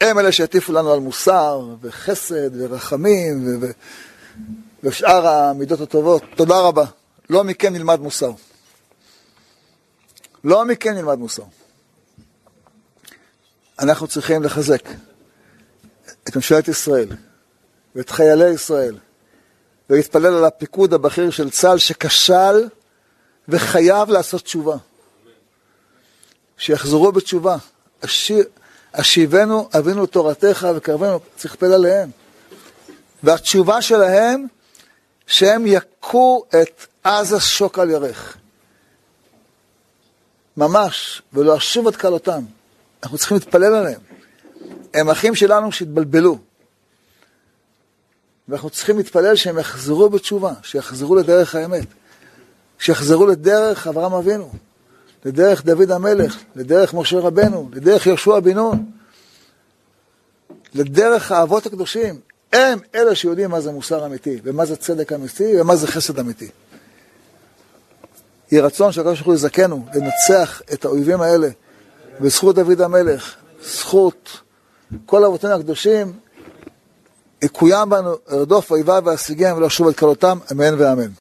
[0.00, 3.70] הם אלה שהטיפו לנו על מוסר, וחסד, ורחמים, ו...
[4.84, 6.22] ושאר המידות הטובות.
[6.36, 6.84] תודה רבה.
[7.30, 8.30] לא מכם נלמד מוסר.
[10.44, 11.42] לא מכם נלמד מוסר.
[13.78, 14.82] אנחנו צריכים לחזק
[16.24, 17.08] את ממשלת ישראל
[17.94, 18.98] ואת חיילי ישראל
[19.90, 22.68] ולהתפלל על הפיקוד הבכיר של צה"ל שכשל
[23.48, 24.76] וחייב לעשות תשובה.
[26.58, 27.56] שיחזרו בתשובה.
[28.94, 32.10] השיבנו אבינו תורתך וקרבנו, צריך לפלל עליהם.
[33.22, 34.46] והתשובה שלהם,
[35.30, 38.36] שהם יכו את עזה שוק על ירך.
[40.56, 42.42] ממש, ולא אשוב את כלותם.
[43.02, 44.00] אנחנו צריכים להתפלל עליהם.
[44.94, 46.38] הם אחים שלנו שהתבלבלו.
[48.48, 51.86] ואנחנו צריכים להתפלל שהם יחזרו בתשובה, שיחזרו לדרך האמת,
[52.78, 54.52] שיחזרו לדרך אברהם אבינו,
[55.24, 58.90] לדרך דוד המלך, לדרך משה רבנו, לדרך יהושע בן נון,
[60.74, 62.29] לדרך האבות הקדושים.
[62.52, 66.48] הם אלה שיודעים מה זה מוסר אמיתי, ומה זה צדק אמיתי, ומה זה חסד אמיתי.
[68.52, 71.48] יהי רצון שהקדוש ברוך הוא יזכנו לנצח את האויבים האלה
[72.20, 74.40] בזכות דוד המלך, זכות
[75.06, 76.12] כל אבותינו הקדושים,
[77.42, 81.08] יקוים בנו, ארדוף אויביו ואשיגיהם ולא שוב את כלותם, אמן ואמן.